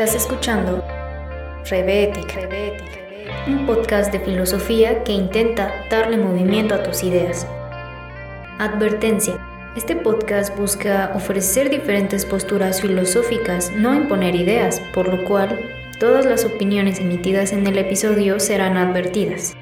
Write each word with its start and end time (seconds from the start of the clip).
Estás 0.00 0.14
escuchando 0.14 0.84
Rebetic, 1.68 2.38
un 3.48 3.66
podcast 3.66 4.12
de 4.12 4.20
filosofía 4.20 5.02
que 5.02 5.10
intenta 5.10 5.72
darle 5.90 6.18
movimiento 6.18 6.76
a 6.76 6.84
tus 6.84 7.02
ideas. 7.02 7.48
Advertencia. 8.60 9.44
Este 9.76 9.96
podcast 9.96 10.56
busca 10.56 11.10
ofrecer 11.16 11.68
diferentes 11.68 12.24
posturas 12.24 12.80
filosóficas, 12.80 13.72
no 13.72 13.92
imponer 13.92 14.36
ideas, 14.36 14.80
por 14.94 15.12
lo 15.12 15.24
cual 15.26 15.58
todas 15.98 16.26
las 16.26 16.44
opiniones 16.44 17.00
emitidas 17.00 17.52
en 17.52 17.66
el 17.66 17.76
episodio 17.76 18.38
serán 18.38 18.76
advertidas. 18.76 19.56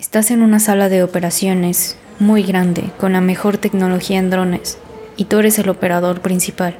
Estás 0.00 0.32
en 0.32 0.42
una 0.42 0.58
sala 0.58 0.88
de 0.88 1.04
operaciones 1.04 1.96
muy 2.18 2.42
grande, 2.42 2.90
con 2.98 3.12
la 3.12 3.20
mejor 3.20 3.58
tecnología 3.58 4.18
en 4.18 4.30
drones, 4.30 4.76
y 5.16 5.26
tú 5.26 5.38
eres 5.38 5.56
el 5.60 5.68
operador 5.68 6.20
principal. 6.20 6.74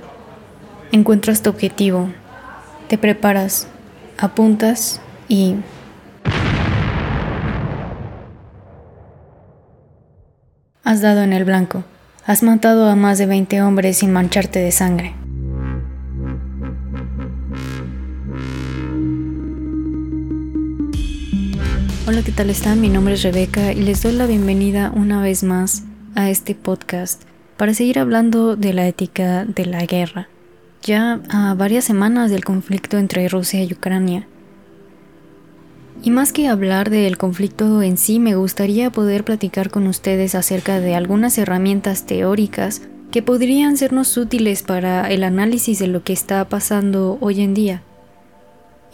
Encuentras 0.91 1.43
tu 1.43 1.51
objetivo, 1.51 2.09
te 2.89 2.99
preparas, 2.99 3.69
apuntas 4.17 5.01
y... 5.29 5.57
Has 10.83 11.03
dado 11.03 11.23
en 11.23 11.35
el 11.35 11.45
blanco. 11.45 11.85
Has 12.25 12.43
matado 12.43 12.89
a 12.89 12.97
más 12.97 13.19
de 13.19 13.27
20 13.27 13.61
hombres 13.61 13.99
sin 13.99 14.11
mancharte 14.11 14.59
de 14.59 14.73
sangre. 14.73 15.15
Hola, 22.07 22.23
¿qué 22.25 22.33
tal 22.33 22.49
están? 22.49 22.81
Mi 22.81 22.89
nombre 22.89 23.15
es 23.15 23.23
Rebeca 23.23 23.73
y 23.73 23.83
les 23.83 24.03
doy 24.03 24.13
la 24.13 24.25
bienvenida 24.25 24.91
una 24.95 25.21
vez 25.21 25.43
más 25.43 25.83
a 26.15 26.31
este 26.31 26.55
podcast 26.55 27.23
para 27.59 27.75
seguir 27.75 27.99
hablando 27.99 28.57
de 28.57 28.73
la 28.73 28.87
ética 28.87 29.45
de 29.45 29.67
la 29.67 29.85
guerra 29.85 30.29
ya 30.83 31.21
a 31.29 31.55
varias 31.55 31.85
semanas 31.85 32.31
del 32.31 32.45
conflicto 32.45 32.99
entre 32.99 33.29
Rusia 33.29 33.63
y 33.63 33.73
Ucrania. 33.73 34.27
Y 36.03 36.11
más 36.11 36.33
que 36.33 36.49
hablar 36.49 36.91
del 36.91 37.19
conflicto 37.19 37.83
en 37.83 37.97
sí, 37.97 38.21
me 38.21 38.37
gustaría 38.37 38.91
poder 38.91 39.25
platicar 39.25 39.71
con 39.71 39.87
ustedes 39.87 40.35
acerca 40.35 40.79
de 40.81 40.95
algunas 40.95 41.37
herramientas 41.39 42.07
teóricas 42.07 42.83
que 43.11 43.23
podrían 43.23 43.77
sernos 43.77 44.17
útiles 44.17 44.63
para 44.63 45.11
el 45.11 45.25
análisis 45.25 45.79
de 45.79 45.89
lo 45.89 46.05
que 46.05 46.13
está 46.13 46.49
pasando 46.49 47.19
hoy 47.21 47.41
en 47.41 47.55
día. 47.55 47.83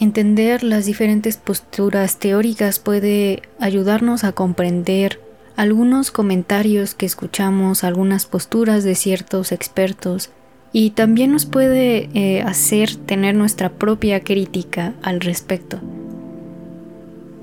Entender 0.00 0.64
las 0.64 0.86
diferentes 0.86 1.36
posturas 1.36 2.18
teóricas 2.18 2.78
puede 2.78 3.42
ayudarnos 3.60 4.24
a 4.24 4.32
comprender 4.32 5.20
algunos 5.56 6.10
comentarios 6.10 6.94
que 6.94 7.06
escuchamos, 7.06 7.84
algunas 7.84 8.27
posturas 8.27 8.82
de 8.82 8.94
ciertos 8.94 9.52
expertos, 9.52 10.30
y 10.75 10.91
también 10.91 11.30
nos 11.30 11.47
puede 11.47 12.11
eh, 12.14 12.42
hacer 12.42 12.97
tener 12.97 13.36
nuestra 13.36 13.70
propia 13.70 14.20
crítica 14.20 14.92
al 15.03 15.20
respecto. 15.20 15.78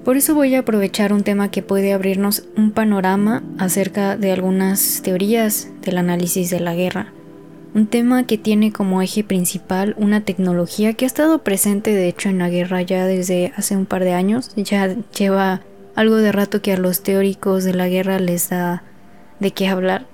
Por 0.04 0.18
eso 0.18 0.36
voy 0.36 0.54
a 0.54 0.60
aprovechar 0.60 1.14
un 1.14 1.24
tema 1.24 1.50
que 1.50 1.64
puede 1.64 1.94
abrirnos 1.94 2.44
un 2.58 2.72
panorama 2.72 3.42
acerca 3.58 4.18
de 4.18 4.34
algunas 4.34 5.02
teorías 5.02 5.70
del 5.82 5.98
análisis 5.98 6.50
de 6.50 6.60
la 6.60 6.76
guerra. 6.76 7.14
Un 7.74 7.88
tema 7.88 8.28
que 8.28 8.38
tiene 8.38 8.74
como 8.74 9.02
eje 9.02 9.24
principal 9.24 9.96
una 9.98 10.26
tecnología 10.26 10.94
que 10.94 11.06
ha 11.06 11.08
estado 11.08 11.42
presente 11.42 11.94
de 11.94 12.10
hecho 12.10 12.28
en 12.28 12.40
la 12.40 12.50
guerra 12.50 12.82
ya 12.82 13.06
desde 13.06 13.54
hace 13.56 13.78
un 13.78 13.86
par 13.86 14.04
de 14.04 14.12
años, 14.12 14.52
ya 14.58 14.94
lleva 15.18 15.62
algo 15.96 16.18
de 16.18 16.34
rato 16.34 16.62
que 16.62 16.74
a 16.74 16.78
los 16.78 17.02
teóricos 17.02 17.64
de 17.64 17.76
la 17.76 17.88
guerra 17.88 18.20
les 18.20 18.50
da 18.50 18.84
de 19.40 19.52
qué 19.52 19.70
hablar, 19.70 20.06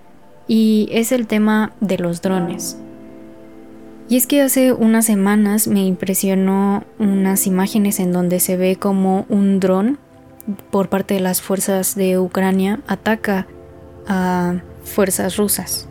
y 0.48 0.88
es 0.92 1.12
el 1.12 1.26
tema 1.26 1.74
de 1.82 1.98
los 1.98 2.22
drones. 2.22 2.78
Y 4.10 4.16
es 4.16 4.26
que 4.26 4.42
hace 4.42 4.72
unas 4.72 5.06
semanas 5.06 5.68
me 5.68 5.86
impresionó 5.86 6.84
unas 6.98 7.46
imágenes 7.46 8.00
en 8.00 8.14
donde 8.14 8.40
se 8.40 8.56
ve 8.56 8.78
como 8.78 9.26
un 9.28 9.60
dron 9.60 10.00
por 10.72 10.88
parte 10.88 11.16
de 11.16 11.20
las 11.20 11.42
fuerzas 11.42 11.96
de 11.96 12.18
Ucrania 12.18 12.80
ataca 12.88 13.48
a 14.08 14.62
fuerzas 14.84 15.36
rusas. 15.36 15.90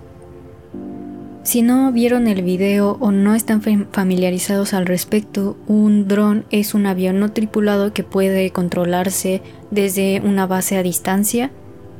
Si 1.42 1.62
no 1.62 1.92
vieron 1.92 2.26
el 2.26 2.42
video 2.42 2.96
o 2.98 3.12
no 3.12 3.34
están 3.34 3.62
familiarizados 3.92 4.74
al 4.74 4.86
respecto, 4.86 5.56
un 5.68 6.08
dron 6.08 6.44
es 6.50 6.74
un 6.74 6.86
avión 6.86 7.20
no 7.20 7.32
tripulado 7.32 7.92
que 7.92 8.02
puede 8.02 8.50
controlarse 8.50 9.42
desde 9.70 10.20
una 10.24 10.46
base 10.46 10.76
a 10.76 10.82
distancia 10.82 11.52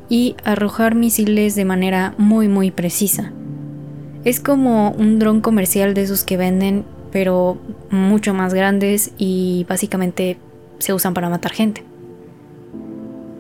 y 0.09 0.35
arrojar 0.43 0.95
misiles 0.97 1.55
de 1.55 1.65
manera 1.65 2.15
muy 2.19 2.49
muy 2.49 2.73
precisa. 2.73 3.33
Es 4.27 4.41
como 4.41 4.91
un 4.91 5.21
dron 5.21 5.41
comercial 5.41 5.95
de 5.95 6.03
esos 6.03 6.25
que 6.25 6.37
venden, 6.37 6.85
pero 7.13 7.59
mucho 7.91 8.35
más 8.35 8.55
grandes 8.55 9.13
y 9.17 9.65
básicamente 9.69 10.37
se 10.81 10.93
usan 10.93 11.15
para 11.15 11.29
matar 11.29 11.53
gente. 11.53 11.85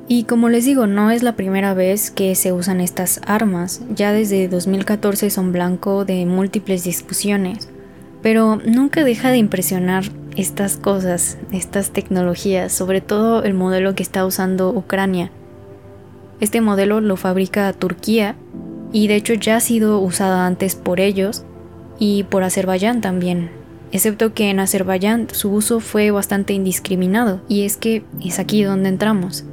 Y 0.06 0.22
como 0.22 0.48
les 0.48 0.64
digo, 0.64 0.86
no 0.86 1.10
es 1.10 1.24
la 1.24 1.34
primera 1.34 1.74
vez 1.74 2.12
que 2.12 2.36
se 2.36 2.52
usan 2.52 2.80
estas 2.80 3.20
armas, 3.26 3.80
ya 3.92 4.12
desde 4.12 4.46
2014 4.46 5.28
son 5.28 5.50
blanco 5.50 6.04
de 6.04 6.24
múltiples 6.24 6.84
discusiones, 6.84 7.68
pero 8.22 8.54
nunca 8.54 9.02
deja 9.02 9.30
de 9.30 9.38
impresionar 9.38 10.04
estas 10.36 10.76
cosas, 10.76 11.36
estas 11.50 11.90
tecnologías, 11.90 12.70
sobre 12.70 13.00
todo 13.00 13.42
el 13.42 13.54
modelo 13.54 13.96
que 13.96 14.04
está 14.04 14.24
usando 14.24 14.70
Ucrania. 14.70 15.32
Este 16.38 16.60
modelo 16.60 17.00
lo 17.00 17.16
fabrica 17.16 17.72
Turquía 17.72 18.36
y 18.96 19.08
de 19.08 19.16
hecho 19.16 19.34
ya 19.34 19.56
ha 19.56 19.60
sido 19.60 20.00
usada 20.00 20.46
antes 20.46 20.74
por 20.74 21.00
ellos 21.00 21.44
y 21.98 22.22
por 22.22 22.42
Azerbaiyán 22.44 23.02
también, 23.02 23.50
excepto 23.92 24.32
que 24.32 24.48
en 24.48 24.58
Azerbaiyán 24.58 25.28
su 25.30 25.50
uso 25.50 25.80
fue 25.80 26.10
bastante 26.10 26.54
indiscriminado 26.54 27.42
y 27.46 27.66
es 27.66 27.76
que 27.76 28.04
es 28.24 28.38
aquí 28.38 28.62
donde 28.62 28.88
entramos. 28.88 29.44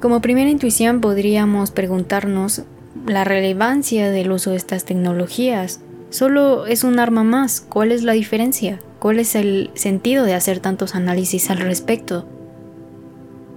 Como 0.00 0.20
primera 0.20 0.50
intuición 0.50 1.00
podríamos 1.00 1.70
preguntarnos 1.70 2.62
la 3.06 3.22
relevancia 3.22 4.10
del 4.10 4.32
uso 4.32 4.50
de 4.50 4.56
estas 4.56 4.84
tecnologías. 4.84 5.78
Solo 6.10 6.66
es 6.66 6.82
un 6.82 6.98
arma 6.98 7.22
más, 7.22 7.60
¿cuál 7.60 7.92
es 7.92 8.02
la 8.02 8.14
diferencia? 8.14 8.80
¿Cuál 8.98 9.20
es 9.20 9.36
el 9.36 9.70
sentido 9.74 10.24
de 10.24 10.34
hacer 10.34 10.58
tantos 10.58 10.96
análisis 10.96 11.50
al 11.50 11.58
respecto? 11.58 12.26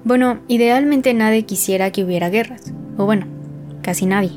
Bueno, 0.03 0.37
idealmente 0.47 1.15
nadie 1.15 1.45
quisiera 1.45 1.91
que 1.91 2.03
hubiera 2.03 2.29
guerras, 2.29 2.73
o 2.95 3.05
bueno, 3.05 3.38
casi 3.89 4.05
nadie. 4.05 4.33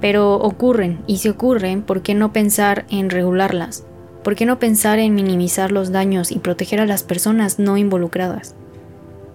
Pero 0.00 0.36
ocurren, 0.36 1.00
y 1.06 1.18
si 1.18 1.28
ocurren, 1.28 1.82
¿por 1.82 2.00
qué 2.00 2.14
no 2.14 2.32
pensar 2.32 2.86
en 2.88 3.10
regularlas? 3.10 3.84
¿Por 4.24 4.34
qué 4.34 4.46
no 4.46 4.58
pensar 4.58 4.98
en 4.98 5.14
minimizar 5.14 5.72
los 5.72 5.92
daños 5.92 6.32
y 6.32 6.38
proteger 6.38 6.80
a 6.80 6.86
las 6.86 7.02
personas 7.02 7.58
no 7.58 7.76
involucradas? 7.76 8.54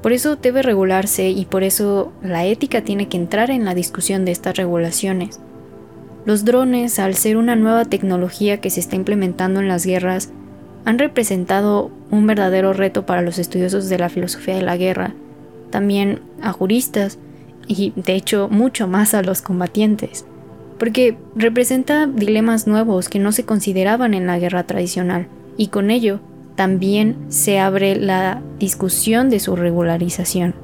Por 0.02 0.12
eso 0.12 0.38
debe 0.38 0.64
regularse 0.64 1.30
y 1.30 1.46
por 1.46 1.62
eso 1.62 2.12
la 2.24 2.46
ética 2.46 2.82
tiene 2.82 3.10
que 3.10 3.18
entrar 3.18 3.52
en 3.52 3.64
la 3.64 3.76
discusión 3.76 4.26
de 4.26 4.32
estas 4.32 4.58
regulaciones. 4.58 5.40
Los 6.26 6.46
drones, 6.46 6.98
al 6.98 7.14
ser 7.14 7.38
una 7.38 7.56
nueva 7.56 7.86
tecnología 7.86 8.60
que 8.60 8.72
se 8.72 8.80
está 8.80 8.96
implementando 8.96 9.60
en 9.60 9.68
las 9.68 9.86
guerras, 9.86 10.32
han 10.84 10.98
representado 10.98 11.92
un 12.10 12.26
verdadero 12.26 12.74
reto 12.74 13.06
para 13.06 13.22
los 13.22 13.38
estudiosos 13.38 13.88
de 13.88 14.00
la 14.00 14.10
filosofía 14.10 14.56
de 14.56 14.64
la 14.64 14.78
guerra, 14.78 15.14
también 15.70 16.22
a 16.42 16.52
juristas, 16.54 17.20
y 17.68 17.94
de 17.96 18.16
hecho 18.16 18.50
mucho 18.50 18.88
más 18.88 19.14
a 19.14 19.22
los 19.22 19.42
combatientes, 19.42 20.26
porque 20.80 21.18
representa 21.36 22.08
dilemas 22.08 22.68
nuevos 22.68 23.10
que 23.10 23.20
no 23.20 23.32
se 23.32 23.46
consideraban 23.46 24.14
en 24.14 24.28
la 24.28 24.40
guerra 24.40 24.64
tradicional, 24.64 25.28
y 25.58 25.68
con 25.68 25.92
ello 25.92 26.20
también 26.56 27.18
se 27.30 27.60
abre 27.60 27.96
la 27.96 28.42
discusión 28.60 29.30
de 29.30 29.40
su 29.40 29.56
regularización. 29.56 30.56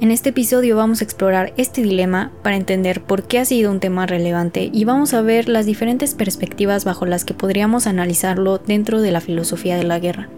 En 0.00 0.12
este 0.12 0.28
episodio 0.28 0.76
vamos 0.76 1.00
a 1.00 1.04
explorar 1.04 1.52
este 1.56 1.82
dilema 1.82 2.30
para 2.44 2.54
entender 2.54 3.02
por 3.02 3.24
qué 3.24 3.40
ha 3.40 3.44
sido 3.44 3.72
un 3.72 3.80
tema 3.80 4.06
relevante 4.06 4.70
y 4.72 4.84
vamos 4.84 5.12
a 5.12 5.22
ver 5.22 5.48
las 5.48 5.66
diferentes 5.66 6.14
perspectivas 6.14 6.84
bajo 6.84 7.04
las 7.04 7.24
que 7.24 7.34
podríamos 7.34 7.88
analizarlo 7.88 8.58
dentro 8.58 9.00
de 9.00 9.10
la 9.10 9.20
filosofía 9.20 9.76
de 9.76 9.82
la 9.82 9.98
guerra. 9.98 10.28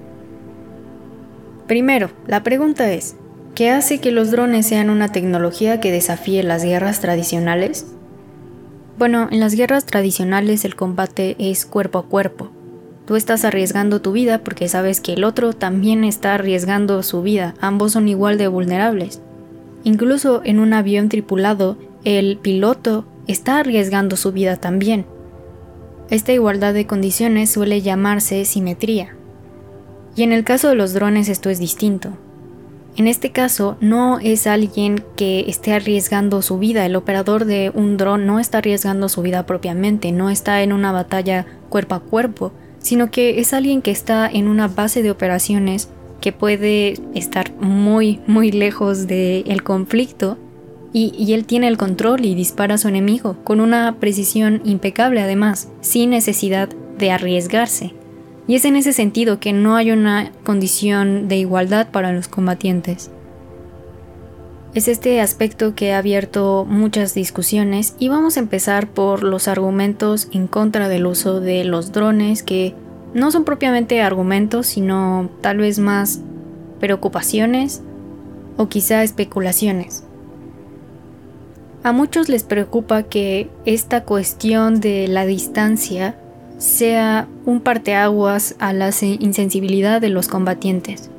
Primero, 1.66 2.10
la 2.26 2.42
pregunta 2.42 2.90
es, 2.90 3.16
¿Qué 3.54 3.70
hace 3.70 3.98
que 3.98 4.12
los 4.12 4.30
drones 4.30 4.66
sean 4.66 4.90
una 4.90 5.12
tecnología 5.12 5.80
que 5.80 5.92
desafíe 5.92 6.42
las 6.42 6.64
guerras 6.64 7.00
tradicionales? 7.00 7.86
Bueno, 8.96 9.28
en 9.30 9.40
las 9.40 9.54
guerras 9.54 9.86
tradicionales 9.86 10.64
el 10.64 10.76
combate 10.76 11.36
es 11.38 11.66
cuerpo 11.66 11.98
a 11.98 12.06
cuerpo. 12.06 12.50
Tú 13.06 13.16
estás 13.16 13.44
arriesgando 13.44 14.00
tu 14.00 14.12
vida 14.12 14.44
porque 14.44 14.68
sabes 14.68 15.00
que 15.00 15.14
el 15.14 15.24
otro 15.24 15.52
también 15.52 16.04
está 16.04 16.34
arriesgando 16.34 17.02
su 17.02 17.22
vida, 17.22 17.54
ambos 17.60 17.92
son 17.92 18.08
igual 18.08 18.38
de 18.38 18.46
vulnerables. 18.46 19.20
Incluso 19.82 20.42
en 20.44 20.60
un 20.60 20.72
avión 20.72 21.08
tripulado, 21.08 21.76
el 22.04 22.38
piloto 22.38 23.04
está 23.26 23.58
arriesgando 23.58 24.16
su 24.16 24.32
vida 24.32 24.56
también. 24.56 25.06
Esta 26.08 26.32
igualdad 26.32 26.72
de 26.72 26.86
condiciones 26.86 27.50
suele 27.50 27.82
llamarse 27.82 28.44
simetría. 28.44 29.16
Y 30.14 30.22
en 30.22 30.32
el 30.32 30.44
caso 30.44 30.68
de 30.68 30.74
los 30.74 30.92
drones 30.92 31.28
esto 31.28 31.50
es 31.50 31.58
distinto. 31.58 32.12
En 32.96 33.06
este 33.06 33.30
caso, 33.30 33.76
no 33.80 34.18
es 34.18 34.46
alguien 34.46 35.02
que 35.16 35.44
esté 35.48 35.72
arriesgando 35.72 36.42
su 36.42 36.58
vida. 36.58 36.84
El 36.84 36.96
operador 36.96 37.44
de 37.44 37.70
un 37.74 37.96
dron 37.96 38.26
no 38.26 38.38
está 38.38 38.58
arriesgando 38.58 39.08
su 39.08 39.22
vida 39.22 39.46
propiamente, 39.46 40.12
no 40.12 40.28
está 40.28 40.62
en 40.62 40.72
una 40.72 40.92
batalla 40.92 41.46
cuerpo 41.68 41.94
a 41.94 42.00
cuerpo, 42.00 42.52
sino 42.78 43.10
que 43.10 43.40
es 43.40 43.54
alguien 43.54 43.82
que 43.82 43.90
está 43.90 44.28
en 44.28 44.48
una 44.48 44.68
base 44.68 45.02
de 45.02 45.10
operaciones 45.10 45.88
que 46.20 46.32
puede 46.32 46.94
estar 47.14 47.52
muy, 47.60 48.20
muy 48.26 48.52
lejos 48.52 49.06
del 49.06 49.62
conflicto 49.62 50.36
y, 50.92 51.32
él 51.32 51.44
tiene 51.44 51.68
el 51.68 51.78
control 51.78 52.24
y 52.24 52.34
dispara 52.34 52.74
a 52.74 52.78
su 52.78 52.88
enemigo 52.88 53.36
con 53.44 53.60
una 53.60 53.96
precisión 54.00 54.60
impecable 54.64 55.20
además, 55.20 55.68
sin 55.80 56.10
necesidad 56.10 56.68
de 56.98 57.12
arriesgarse. 57.12 57.94
Y 58.50 58.56
es 58.56 58.64
en 58.64 58.74
ese 58.74 58.92
sentido 58.92 59.38
que 59.38 59.52
no 59.52 59.76
hay 59.76 59.92
una 59.92 60.32
condición 60.42 61.28
de 61.28 61.36
igualdad 61.36 61.92
para 61.92 62.12
los 62.12 62.26
combatientes. 62.26 63.08
Es 64.74 64.88
este 64.88 65.20
aspecto 65.20 65.76
que 65.76 65.92
ha 65.92 65.98
abierto 65.98 66.66
muchas 66.68 67.14
discusiones 67.14 67.94
y 68.00 68.08
vamos 68.08 68.36
a 68.36 68.40
empezar 68.40 68.88
por 68.88 69.22
los 69.22 69.46
argumentos 69.46 70.26
en 70.32 70.48
contra 70.48 70.88
del 70.88 71.06
uso 71.06 71.38
de 71.38 71.62
los 71.62 71.92
drones 71.92 72.42
que 72.42 72.74
no 73.14 73.30
son 73.30 73.44
propiamente 73.44 74.02
argumentos, 74.02 74.66
sino 74.66 75.30
tal 75.42 75.58
vez 75.58 75.78
más 75.78 76.20
preocupaciones 76.80 77.82
o 78.56 78.68
quizá 78.68 79.04
especulaciones. 79.04 80.02
A 81.84 81.92
muchos 81.92 82.28
les 82.28 82.42
preocupa 82.42 83.04
que 83.04 83.48
esta 83.64 84.02
cuestión 84.02 84.80
de 84.80 85.06
la 85.06 85.24
distancia 85.24 86.16
sea 86.60 87.26
un 87.46 87.60
parteaguas 87.60 88.54
a 88.58 88.74
la 88.74 88.90
insensibilidad 89.00 90.00
de 90.00 90.10
los 90.10 90.28
combatientes. 90.28 91.10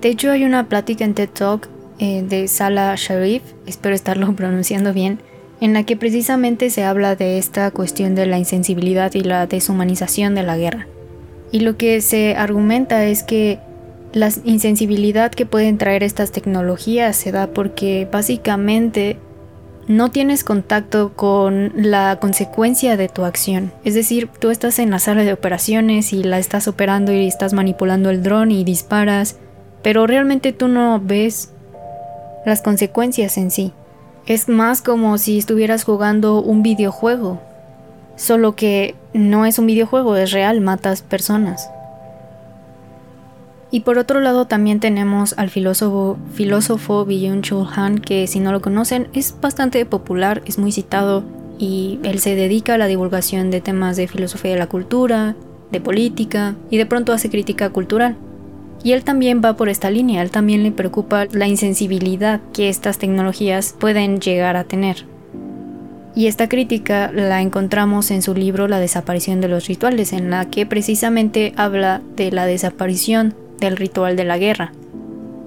De 0.00 0.08
hecho, 0.08 0.30
hay 0.30 0.44
una 0.44 0.66
plática 0.66 1.04
en 1.04 1.12
TED 1.14 1.28
Talk 1.28 1.68
eh, 1.98 2.24
de 2.26 2.48
Salah 2.48 2.94
Sharif, 2.96 3.42
espero 3.66 3.94
estarlo 3.94 4.32
pronunciando 4.36 4.94
bien, 4.94 5.18
en 5.60 5.74
la 5.74 5.84
que 5.84 5.96
precisamente 5.96 6.70
se 6.70 6.84
habla 6.84 7.16
de 7.16 7.38
esta 7.38 7.70
cuestión 7.70 8.14
de 8.14 8.26
la 8.26 8.38
insensibilidad 8.38 9.12
y 9.14 9.20
la 9.20 9.46
deshumanización 9.46 10.34
de 10.34 10.42
la 10.42 10.56
guerra. 10.56 10.86
Y 11.52 11.60
lo 11.60 11.76
que 11.76 12.00
se 12.00 12.34
argumenta 12.34 13.04
es 13.04 13.22
que 13.22 13.58
la 14.12 14.30
insensibilidad 14.44 15.30
que 15.30 15.44
pueden 15.44 15.76
traer 15.76 16.02
estas 16.02 16.32
tecnologías 16.32 17.14
se 17.14 17.30
da 17.30 17.48
porque 17.48 18.08
básicamente 18.10 19.18
no 19.88 20.10
tienes 20.10 20.42
contacto 20.42 21.12
con 21.14 21.72
la 21.76 22.18
consecuencia 22.20 22.96
de 22.96 23.08
tu 23.08 23.24
acción. 23.24 23.72
Es 23.84 23.94
decir, 23.94 24.28
tú 24.38 24.50
estás 24.50 24.78
en 24.78 24.90
la 24.90 24.98
sala 24.98 25.22
de 25.22 25.32
operaciones 25.32 26.12
y 26.12 26.22
la 26.22 26.38
estás 26.38 26.66
operando 26.66 27.12
y 27.12 27.26
estás 27.26 27.52
manipulando 27.52 28.10
el 28.10 28.22
dron 28.22 28.50
y 28.50 28.64
disparas, 28.64 29.36
pero 29.82 30.06
realmente 30.06 30.52
tú 30.52 30.68
no 30.68 31.00
ves 31.00 31.52
las 32.44 32.62
consecuencias 32.62 33.36
en 33.38 33.50
sí. 33.50 33.72
Es 34.26 34.48
más 34.48 34.82
como 34.82 35.18
si 35.18 35.38
estuvieras 35.38 35.84
jugando 35.84 36.42
un 36.42 36.62
videojuego, 36.62 37.40
solo 38.16 38.56
que 38.56 38.96
no 39.14 39.46
es 39.46 39.58
un 39.58 39.66
videojuego, 39.66 40.16
es 40.16 40.32
real, 40.32 40.60
matas 40.60 41.02
personas. 41.02 41.70
Y 43.70 43.80
por 43.80 43.98
otro 43.98 44.20
lado 44.20 44.46
también 44.46 44.80
tenemos 44.80 45.34
al 45.38 45.50
filósofo, 45.50 46.18
filósofo 46.32 47.04
Byung-Chul 47.04 47.68
Han, 47.74 47.98
que 47.98 48.26
si 48.26 48.38
no 48.38 48.52
lo 48.52 48.60
conocen 48.60 49.08
es 49.12 49.34
bastante 49.40 49.84
popular, 49.86 50.42
es 50.46 50.58
muy 50.58 50.70
citado 50.70 51.24
y 51.58 51.98
él 52.04 52.20
se 52.20 52.34
dedica 52.34 52.74
a 52.74 52.78
la 52.78 52.86
divulgación 52.86 53.50
de 53.50 53.60
temas 53.60 53.96
de 53.96 54.08
filosofía 54.08 54.52
de 54.52 54.58
la 54.58 54.68
cultura, 54.68 55.34
de 55.72 55.80
política 55.80 56.54
y 56.70 56.76
de 56.76 56.86
pronto 56.86 57.12
hace 57.12 57.30
crítica 57.30 57.70
cultural. 57.70 58.16
Y 58.84 58.92
él 58.92 59.02
también 59.02 59.42
va 59.44 59.56
por 59.56 59.68
esta 59.68 59.90
línea, 59.90 60.22
él 60.22 60.30
también 60.30 60.62
le 60.62 60.70
preocupa 60.70 61.26
la 61.32 61.48
insensibilidad 61.48 62.40
que 62.52 62.68
estas 62.68 62.98
tecnologías 62.98 63.74
pueden 63.76 64.20
llegar 64.20 64.56
a 64.56 64.64
tener. 64.64 65.06
Y 66.14 66.28
esta 66.28 66.48
crítica 66.48 67.10
la 67.12 67.42
encontramos 67.42 68.10
en 68.10 68.22
su 68.22 68.34
libro 68.34 68.68
La 68.68 68.78
desaparición 68.78 69.40
de 69.40 69.48
los 69.48 69.66
rituales, 69.66 70.12
en 70.12 70.30
la 70.30 70.48
que 70.48 70.66
precisamente 70.66 71.52
habla 71.56 72.00
de 72.16 72.30
la 72.30 72.46
desaparición 72.46 73.34
del 73.60 73.76
ritual 73.76 74.16
de 74.16 74.24
la 74.24 74.38
guerra. 74.38 74.72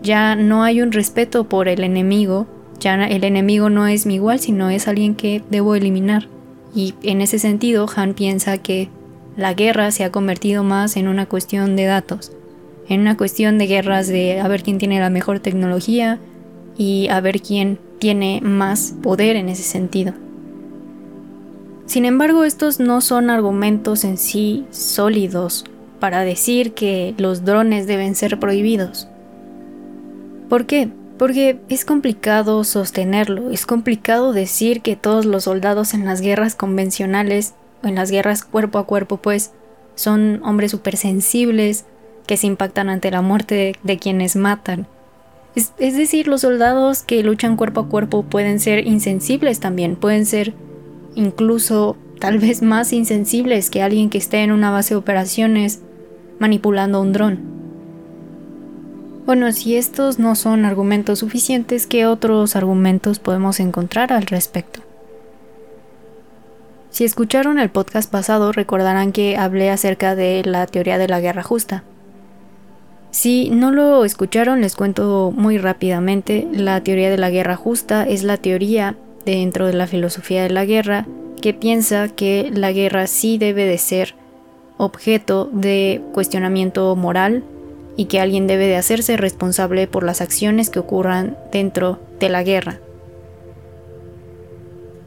Ya 0.01 0.35
no 0.35 0.63
hay 0.63 0.81
un 0.81 0.91
respeto 0.91 1.43
por 1.43 1.67
el 1.67 1.83
enemigo, 1.83 2.47
ya 2.79 2.95
el 3.07 3.23
enemigo 3.23 3.69
no 3.69 3.87
es 3.87 4.05
mi 4.05 4.15
igual, 4.15 4.39
sino 4.39 4.69
es 4.69 4.87
alguien 4.87 5.15
que 5.15 5.43
debo 5.49 5.75
eliminar. 5.75 6.27
Y 6.73 6.93
en 7.03 7.21
ese 7.21 7.39
sentido, 7.39 7.87
Han 7.95 8.13
piensa 8.13 8.57
que 8.57 8.89
la 9.35 9.53
guerra 9.53 9.91
se 9.91 10.03
ha 10.03 10.11
convertido 10.11 10.63
más 10.63 10.97
en 10.97 11.07
una 11.07 11.25
cuestión 11.25 11.75
de 11.75 11.85
datos, 11.85 12.31
en 12.87 13.01
una 13.01 13.17
cuestión 13.17 13.57
de 13.57 13.67
guerras 13.67 14.07
de 14.07 14.39
a 14.39 14.47
ver 14.47 14.63
quién 14.63 14.77
tiene 14.77 14.99
la 14.99 15.09
mejor 15.09 15.39
tecnología 15.39 16.19
y 16.77 17.07
a 17.09 17.19
ver 17.21 17.41
quién 17.41 17.79
tiene 17.99 18.39
más 18.41 18.95
poder 19.01 19.35
en 19.35 19.49
ese 19.49 19.63
sentido. 19.63 20.13
Sin 21.85 22.05
embargo, 22.05 22.43
estos 22.43 22.79
no 22.79 23.01
son 23.01 23.29
argumentos 23.29 24.03
en 24.03 24.17
sí 24.17 24.65
sólidos 24.71 25.65
para 25.99 26.23
decir 26.23 26.73
que 26.73 27.13
los 27.17 27.45
drones 27.45 27.87
deben 27.87 28.15
ser 28.15 28.39
prohibidos. 28.39 29.07
¿Por 30.49 30.65
qué? 30.65 30.89
Porque 31.17 31.59
es 31.69 31.85
complicado 31.85 32.63
sostenerlo, 32.63 33.51
es 33.51 33.65
complicado 33.65 34.33
decir 34.33 34.81
que 34.81 34.95
todos 34.95 35.25
los 35.25 35.43
soldados 35.43 35.93
en 35.93 36.05
las 36.05 36.21
guerras 36.21 36.55
convencionales 36.55 37.53
o 37.83 37.87
en 37.87 37.95
las 37.95 38.09
guerras 38.09 38.43
cuerpo 38.43 38.79
a 38.79 38.85
cuerpo 38.85 39.17
pues 39.17 39.51
son 39.95 40.41
hombres 40.43 40.71
supersensibles, 40.71 41.85
que 42.25 42.37
se 42.37 42.47
impactan 42.47 42.89
ante 42.89 43.11
la 43.11 43.21
muerte 43.21 43.75
de, 43.81 43.97
quienes 43.97 44.35
matan. 44.35 44.87
Es, 45.55 45.73
es, 45.79 45.97
decir, 45.97 46.27
los 46.27 46.41
soldados 46.41 47.01
que 47.01 47.23
luchan 47.23 47.57
cuerpo 47.57 47.81
a 47.81 47.87
cuerpo 47.89 48.23
pueden 48.23 48.59
ser 48.59 48.85
insensibles 48.85 49.59
también, 49.59 49.95
pueden 49.95 50.25
ser 50.27 50.53
incluso 51.15 51.97
tal 52.19 52.37
vez 52.37 52.61
más 52.61 52.93
insensibles 52.93 53.69
que 53.69 53.81
alguien 53.81 54.09
que 54.09 54.19
esté 54.19 54.43
en 54.43 54.51
una 54.51 54.71
base 54.71 54.93
de 54.93 54.99
operaciones 54.99 55.81
manipulando 56.39 57.01
un 57.01 57.13
dron. 57.13 57.39
Bueno, 59.25 59.51
si 59.51 59.75
estos 59.75 60.17
no 60.17 60.35
son 60.35 60.65
argumentos 60.65 61.19
suficientes, 61.19 61.85
¿qué 61.85 62.07
otros 62.07 62.55
argumentos 62.55 63.19
podemos 63.19 63.59
encontrar 63.59 64.11
al 64.11 64.25
respecto? 64.25 64.81
Si 66.89 67.03
escucharon 67.03 67.59
el 67.59 67.69
podcast 67.69 68.11
pasado, 68.11 68.51
recordarán 68.51 69.11
que 69.11 69.37
hablé 69.37 69.69
acerca 69.69 70.15
de 70.15 70.41
la 70.43 70.65
teoría 70.65 70.97
de 70.97 71.07
la 71.07 71.19
guerra 71.19 71.43
justa. 71.43 71.83
Si 73.11 73.49
no 73.49 73.71
lo 73.71 74.05
escucharon, 74.05 74.61
les 74.61 74.75
cuento 74.75 75.31
muy 75.35 75.57
rápidamente. 75.57 76.47
La 76.51 76.81
teoría 76.81 77.09
de 77.09 77.17
la 77.17 77.29
guerra 77.29 77.55
justa 77.55 78.07
es 78.07 78.23
la 78.23 78.37
teoría 78.37 78.95
dentro 79.25 79.67
de 79.67 79.73
la 79.73 79.87
filosofía 79.87 80.43
de 80.43 80.49
la 80.49 80.65
guerra 80.65 81.05
que 81.41 81.53
piensa 81.53 82.07
que 82.09 82.51
la 82.53 82.71
guerra 82.71 83.07
sí 83.07 83.37
debe 83.37 83.65
de 83.65 83.77
ser 83.77 84.15
objeto 84.79 85.49
de 85.51 86.01
cuestionamiento 86.13 86.95
moral 86.95 87.43
y 87.97 88.05
que 88.05 88.21
alguien 88.21 88.47
debe 88.47 88.65
de 88.65 88.77
hacerse 88.77 89.17
responsable 89.17 89.85
por 89.87 90.03
las 90.03 90.21
acciones 90.21 90.69
que 90.69 90.79
ocurran 90.79 91.37
dentro 91.51 91.99
de 92.19 92.29
la 92.29 92.43
guerra. 92.43 92.79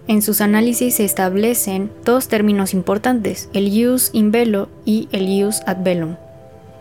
En 0.08 0.20
sus 0.20 0.42
análisis 0.42 0.96
se 0.96 1.04
establecen 1.04 1.90
dos 2.04 2.28
términos 2.28 2.74
importantes, 2.74 3.48
el 3.54 3.72
ius 3.72 4.10
in 4.12 4.30
bello 4.30 4.68
y 4.84 5.08
el 5.10 5.26
ius 5.26 5.62
ad 5.64 5.78
bellum. 5.78 6.16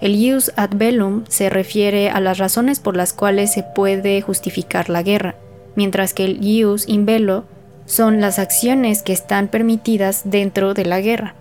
El 0.02 0.16
ius 0.16 0.52
ad 0.58 0.72
bellum 0.74 1.24
se 1.30 1.50
refiere 1.50 2.10
a 2.10 2.20
las 2.20 2.40
razones 2.40 2.82
por 2.82 2.98
las 2.98 3.14
cuales 3.14 3.54
se 3.54 3.64
puede 3.64 4.22
justificar 4.22 4.90
la 4.90 5.02
guerra, 5.02 5.36
mientras 5.76 6.14
que 6.14 6.26
el 6.26 6.44
ius 6.44 6.90
in 6.90 7.06
bello 7.06 7.46
son 7.86 8.20
las 8.20 8.38
acciones 8.38 9.02
que 9.02 9.14
están 9.14 9.48
permitidas 9.48 10.24
dentro 10.26 10.74
de 10.74 10.86
la 10.86 11.00
guerra. 11.00 11.36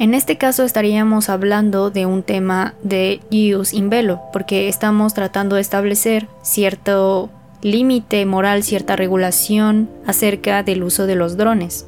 En 0.00 0.14
este 0.14 0.38
caso 0.38 0.64
estaríamos 0.64 1.28
hablando 1.28 1.90
de 1.90 2.06
un 2.06 2.22
tema 2.22 2.72
de 2.82 3.20
ius 3.28 3.74
in 3.74 3.90
bello, 3.90 4.18
porque 4.32 4.66
estamos 4.66 5.12
tratando 5.12 5.56
de 5.56 5.60
establecer 5.60 6.26
cierto 6.40 7.28
límite 7.60 8.24
moral, 8.24 8.62
cierta 8.62 8.96
regulación 8.96 9.90
acerca 10.06 10.62
del 10.62 10.84
uso 10.84 11.06
de 11.06 11.16
los 11.16 11.36
drones. 11.36 11.86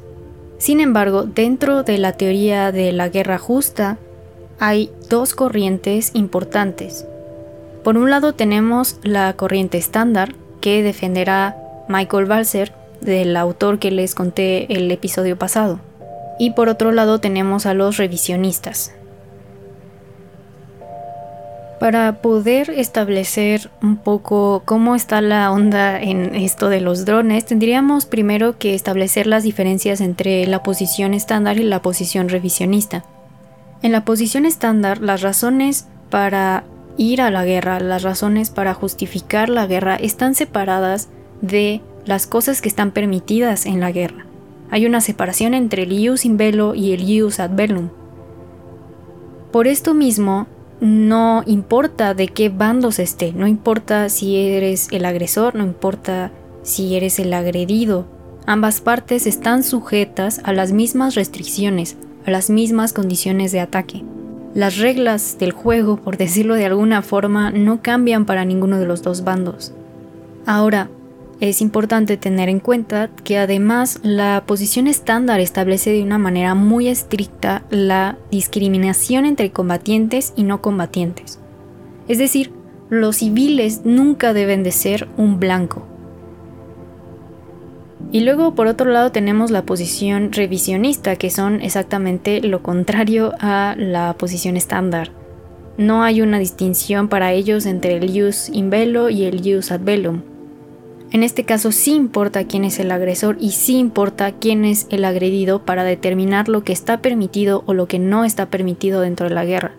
Sin 0.59 0.79
embargo, 0.79 1.23
dentro 1.23 1.81
de 1.81 1.97
la 1.97 2.11
teoría 2.11 2.71
de 2.71 2.91
la 2.91 3.09
guerra 3.09 3.39
justa, 3.39 3.97
hay 4.59 4.91
dos 5.09 5.33
corrientes 5.33 6.11
importantes. 6.13 7.07
Por 7.83 7.97
un 7.97 8.11
lado 8.11 8.33
tenemos 8.33 8.97
la 9.01 9.33
corriente 9.33 9.79
estándar 9.79 10.35
que 10.61 10.83
defenderá 10.83 11.57
Michael 11.89 12.25
Balser, 12.25 12.73
del 13.01 13.35
autor 13.35 13.79
que 13.79 13.89
les 13.89 14.13
conté 14.13 14.71
el 14.71 14.91
episodio 14.91 15.35
pasado. 15.35 15.79
Y 16.39 16.51
por 16.51 16.69
otro 16.69 16.91
lado 16.91 17.19
tenemos 17.19 17.65
a 17.65 17.73
los 17.73 17.97
revisionistas. 17.97 18.93
Para 21.79 22.21
poder 22.21 22.69
establecer 22.69 23.69
un 23.81 23.97
poco 23.97 24.61
cómo 24.63 24.95
está 24.95 25.19
la 25.19 25.51
onda 25.51 26.01
en 26.01 26.33
esto 26.33 26.69
de 26.69 26.79
los 26.79 27.03
drones, 27.03 27.45
tendríamos 27.45 28.05
primero 28.05 28.57
que 28.57 28.73
establecer 28.73 29.27
las 29.27 29.43
diferencias 29.43 29.99
entre 29.99 30.47
la 30.47 30.63
posición 30.63 31.13
estándar 31.13 31.57
y 31.57 31.63
la 31.63 31.81
posición 31.81 32.29
revisionista. 32.29 33.03
En 33.81 33.91
la 33.91 34.05
posición 34.05 34.45
estándar, 34.45 35.01
las 35.01 35.21
razones 35.21 35.87
para 36.09 36.63
ir 36.95 37.21
a 37.21 37.31
la 37.31 37.43
guerra, 37.43 37.81
las 37.81 38.03
razones 38.03 38.49
para 38.49 38.73
justificar 38.73 39.49
la 39.49 39.67
guerra 39.67 39.97
están 39.97 40.35
separadas 40.35 41.09
de 41.41 41.81
las 42.05 42.27
cosas 42.27 42.61
que 42.61 42.69
están 42.69 42.91
permitidas 42.91 43.65
en 43.65 43.81
la 43.81 43.91
guerra. 43.91 44.25
Hay 44.73 44.87
una 44.87 45.01
separación 45.01 45.53
entre 45.53 45.83
el 45.83 45.93
ius 45.93 46.25
in 46.25 46.35
bello 46.35 46.73
y 46.73 46.93
el 46.93 47.07
ius 47.07 47.39
ad 47.39 47.51
bellum. 47.51 47.89
Por 49.51 49.67
esto 49.67 49.93
mismo, 49.93 50.47
no 50.81 51.43
importa 51.45 52.15
de 52.15 52.27
qué 52.27 52.49
bandos 52.49 52.97
esté, 52.97 53.33
no 53.33 53.45
importa 53.45 54.09
si 54.09 54.35
eres 54.35 54.87
el 54.89 55.05
agresor, 55.05 55.53
no 55.53 55.63
importa 55.63 56.31
si 56.63 56.95
eres 56.95 57.19
el 57.19 57.35
agredido, 57.35 58.07
ambas 58.47 58.81
partes 58.81 59.27
están 59.27 59.61
sujetas 59.61 60.41
a 60.43 60.53
las 60.53 60.71
mismas 60.71 61.13
restricciones, 61.13 61.95
a 62.25 62.31
las 62.31 62.49
mismas 62.49 62.93
condiciones 62.93 63.51
de 63.51 63.59
ataque. 63.59 64.03
Las 64.55 64.79
reglas 64.79 65.37
del 65.37 65.51
juego, 65.51 65.97
por 65.97 66.17
decirlo 66.17 66.55
de 66.55 66.65
alguna 66.65 67.03
forma, 67.03 67.51
no 67.51 67.83
cambian 67.83 68.25
para 68.25 68.43
ninguno 68.43 68.79
de 68.79 68.87
los 68.87 69.03
dos 69.03 69.23
bandos. 69.23 69.71
Ahora, 70.47 70.89
es 71.49 71.59
importante 71.59 72.15
tener 72.15 72.47
en 72.47 72.61
cuenta 72.61 73.09
que 73.25 73.37
además 73.37 73.99
la 74.01 74.43
posición 74.47 74.87
estándar 74.87 75.41
establece 75.41 75.91
de 75.91 76.01
una 76.01 76.17
manera 76.17 76.55
muy 76.55 76.87
estricta 76.87 77.63
la 77.69 78.17
discriminación 78.31 79.25
entre 79.25 79.51
combatientes 79.51 80.31
y 80.37 80.43
no 80.43 80.61
combatientes. 80.61 81.39
Es 82.07 82.17
decir, 82.17 82.53
los 82.89 83.17
civiles 83.17 83.81
nunca 83.83 84.31
deben 84.31 84.63
de 84.63 84.71
ser 84.71 85.09
un 85.17 85.41
blanco. 85.41 85.85
Y 88.13 88.21
luego 88.21 88.55
por 88.55 88.67
otro 88.67 88.89
lado 88.89 89.11
tenemos 89.11 89.51
la 89.51 89.65
posición 89.65 90.31
revisionista, 90.31 91.17
que 91.17 91.29
son 91.29 91.59
exactamente 91.59 92.39
lo 92.39 92.63
contrario 92.63 93.33
a 93.41 93.75
la 93.77 94.15
posición 94.17 94.55
estándar. 94.55 95.11
No 95.77 96.03
hay 96.03 96.21
una 96.21 96.39
distinción 96.39 97.09
para 97.09 97.33
ellos 97.33 97.65
entre 97.65 97.97
el 97.97 98.09
ius 98.15 98.47
in 98.47 98.69
bello 98.69 99.09
y 99.09 99.25
el 99.25 99.45
ius 99.45 99.73
ad 99.73 99.81
bellum. 99.81 100.32
En 101.13 101.21
este 101.21 101.43
caso 101.43 101.71
sí 101.71 101.93
importa 101.93 102.45
quién 102.45 102.63
es 102.63 102.79
el 102.79 102.91
agresor 102.91 103.37
y 103.39 103.51
sí 103.51 103.77
importa 103.77 104.31
quién 104.31 104.65
es 104.65 104.87
el 104.89 105.05
agredido 105.05 105.63
para 105.63 105.83
determinar 105.83 106.49
lo 106.49 106.63
que 106.63 106.73
está 106.73 107.03
permitido 107.03 107.63
o 107.67 107.75
lo 107.75 107.87
que 107.87 107.99
no 107.99 108.25
está 108.25 108.47
permitido 108.47 108.99
dentro 108.99 109.29
de 109.29 109.35
la 109.35 109.45
guerra. 109.45 109.75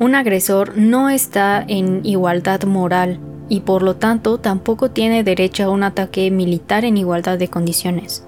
Un 0.00 0.16
agresor 0.16 0.76
no 0.76 1.08
está 1.08 1.64
en 1.66 2.04
igualdad 2.04 2.64
moral 2.64 3.20
y 3.48 3.60
por 3.60 3.84
lo 3.84 3.94
tanto 3.94 4.38
tampoco 4.38 4.90
tiene 4.90 5.22
derecho 5.22 5.62
a 5.62 5.70
un 5.70 5.84
ataque 5.84 6.32
militar 6.32 6.84
en 6.84 6.96
igualdad 6.96 7.38
de 7.38 7.46
condiciones. 7.46 8.24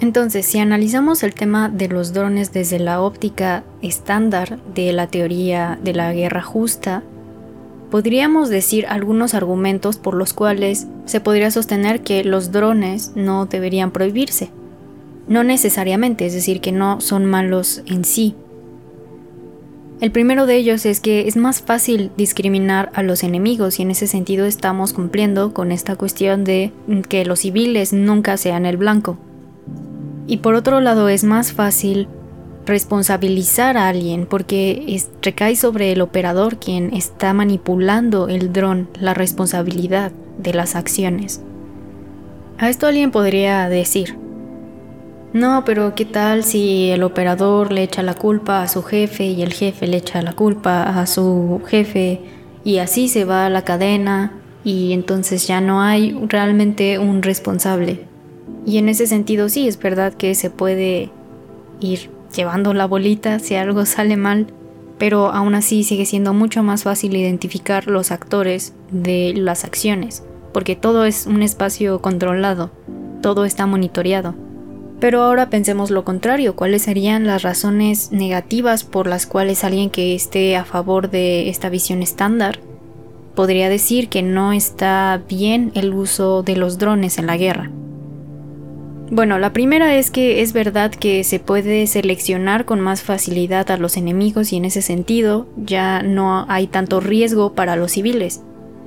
Entonces, 0.00 0.46
si 0.46 0.58
analizamos 0.58 1.22
el 1.22 1.34
tema 1.34 1.68
de 1.68 1.88
los 1.88 2.14
drones 2.14 2.54
desde 2.54 2.78
la 2.78 3.02
óptica 3.02 3.64
estándar 3.82 4.58
de 4.74 4.94
la 4.94 5.06
teoría 5.06 5.78
de 5.82 5.92
la 5.92 6.14
guerra 6.14 6.40
justa, 6.40 7.02
podríamos 7.90 8.48
decir 8.48 8.86
algunos 8.86 9.34
argumentos 9.34 9.96
por 9.96 10.14
los 10.14 10.32
cuales 10.32 10.86
se 11.06 11.20
podría 11.20 11.50
sostener 11.50 12.02
que 12.02 12.24
los 12.24 12.52
drones 12.52 13.12
no 13.14 13.46
deberían 13.46 13.90
prohibirse. 13.90 14.50
No 15.28 15.44
necesariamente, 15.44 16.26
es 16.26 16.32
decir, 16.32 16.60
que 16.60 16.72
no 16.72 17.00
son 17.00 17.26
malos 17.26 17.82
en 17.86 18.04
sí, 18.04 18.34
el 20.00 20.12
primero 20.12 20.46
de 20.46 20.56
ellos 20.56 20.86
es 20.86 20.98
que 20.98 21.28
es 21.28 21.36
más 21.36 21.60
fácil 21.60 22.10
discriminar 22.16 22.90
a 22.94 23.02
los 23.02 23.22
enemigos 23.22 23.78
y 23.78 23.82
en 23.82 23.90
ese 23.90 24.06
sentido 24.06 24.46
estamos 24.46 24.94
cumpliendo 24.94 25.52
con 25.52 25.72
esta 25.72 25.94
cuestión 25.94 26.42
de 26.42 26.72
que 27.10 27.26
los 27.26 27.40
civiles 27.40 27.92
nunca 27.92 28.38
sean 28.38 28.64
el 28.64 28.78
blanco. 28.78 29.18
Y 30.26 30.38
por 30.38 30.54
otro 30.54 30.80
lado 30.80 31.10
es 31.10 31.22
más 31.22 31.52
fácil 31.52 32.08
responsabilizar 32.66 33.76
a 33.76 33.88
alguien 33.88 34.26
porque 34.26 35.02
recae 35.22 35.56
sobre 35.56 35.92
el 35.92 36.00
operador 36.00 36.58
quien 36.58 36.94
está 36.94 37.32
manipulando 37.32 38.28
el 38.28 38.52
dron 38.52 38.88
la 38.98 39.14
responsabilidad 39.14 40.12
de 40.38 40.54
las 40.54 40.76
acciones. 40.76 41.40
A 42.58 42.68
esto 42.68 42.86
alguien 42.86 43.10
podría 43.10 43.68
decir, 43.68 44.16
no, 45.32 45.64
pero 45.64 45.94
¿qué 45.94 46.04
tal 46.04 46.44
si 46.44 46.90
el 46.90 47.02
operador 47.02 47.72
le 47.72 47.84
echa 47.84 48.02
la 48.02 48.14
culpa 48.14 48.62
a 48.62 48.68
su 48.68 48.82
jefe 48.82 49.24
y 49.24 49.42
el 49.42 49.52
jefe 49.52 49.86
le 49.86 49.98
echa 49.98 50.22
la 50.22 50.32
culpa 50.32 50.82
a 50.82 51.06
su 51.06 51.62
jefe 51.66 52.20
y 52.64 52.78
así 52.78 53.08
se 53.08 53.24
va 53.24 53.48
la 53.48 53.62
cadena 53.62 54.32
y 54.64 54.92
entonces 54.92 55.46
ya 55.46 55.60
no 55.60 55.80
hay 55.80 56.18
realmente 56.28 56.98
un 56.98 57.22
responsable? 57.22 58.04
Y 58.66 58.78
en 58.78 58.88
ese 58.88 59.06
sentido 59.06 59.48
sí, 59.48 59.68
es 59.68 59.78
verdad 59.78 60.12
que 60.12 60.34
se 60.34 60.50
puede 60.50 61.10
ir 61.80 62.10
llevando 62.34 62.74
la 62.74 62.86
bolita 62.86 63.38
si 63.38 63.54
algo 63.54 63.84
sale 63.86 64.16
mal, 64.16 64.46
pero 64.98 65.32
aún 65.32 65.54
así 65.54 65.82
sigue 65.84 66.06
siendo 66.06 66.34
mucho 66.34 66.62
más 66.62 66.84
fácil 66.84 67.16
identificar 67.16 67.86
los 67.86 68.10
actores 68.10 68.74
de 68.90 69.32
las 69.34 69.64
acciones, 69.64 70.22
porque 70.52 70.76
todo 70.76 71.04
es 71.04 71.26
un 71.26 71.42
espacio 71.42 72.00
controlado, 72.02 72.70
todo 73.22 73.44
está 73.44 73.66
monitoreado. 73.66 74.34
Pero 75.00 75.22
ahora 75.22 75.48
pensemos 75.48 75.90
lo 75.90 76.04
contrario, 76.04 76.54
¿cuáles 76.54 76.82
serían 76.82 77.26
las 77.26 77.42
razones 77.42 78.12
negativas 78.12 78.84
por 78.84 79.06
las 79.06 79.26
cuales 79.26 79.64
alguien 79.64 79.88
que 79.88 80.14
esté 80.14 80.56
a 80.56 80.66
favor 80.66 81.10
de 81.10 81.48
esta 81.48 81.70
visión 81.70 82.02
estándar 82.02 82.60
podría 83.34 83.70
decir 83.70 84.10
que 84.10 84.20
no 84.20 84.52
está 84.52 85.22
bien 85.26 85.72
el 85.74 85.94
uso 85.94 86.42
de 86.42 86.56
los 86.56 86.76
drones 86.76 87.16
en 87.18 87.26
la 87.26 87.38
guerra? 87.38 87.70
Bueno, 89.10 89.40
la 89.40 89.52
primera 89.52 89.96
es 89.96 90.12
que 90.12 90.40
es 90.40 90.52
verdad 90.52 90.92
que 90.92 91.24
se 91.24 91.40
puede 91.40 91.88
seleccionar 91.88 92.64
con 92.64 92.78
más 92.78 93.02
facilidad 93.02 93.68
a 93.72 93.76
los 93.76 93.96
enemigos 93.96 94.52
y 94.52 94.56
en 94.56 94.64
ese 94.64 94.82
sentido 94.82 95.48
ya 95.56 96.00
no 96.04 96.46
hay 96.48 96.68
tanto 96.68 97.00
riesgo 97.00 97.54
para 97.54 97.74
los 97.74 97.90
civiles. 97.90 98.40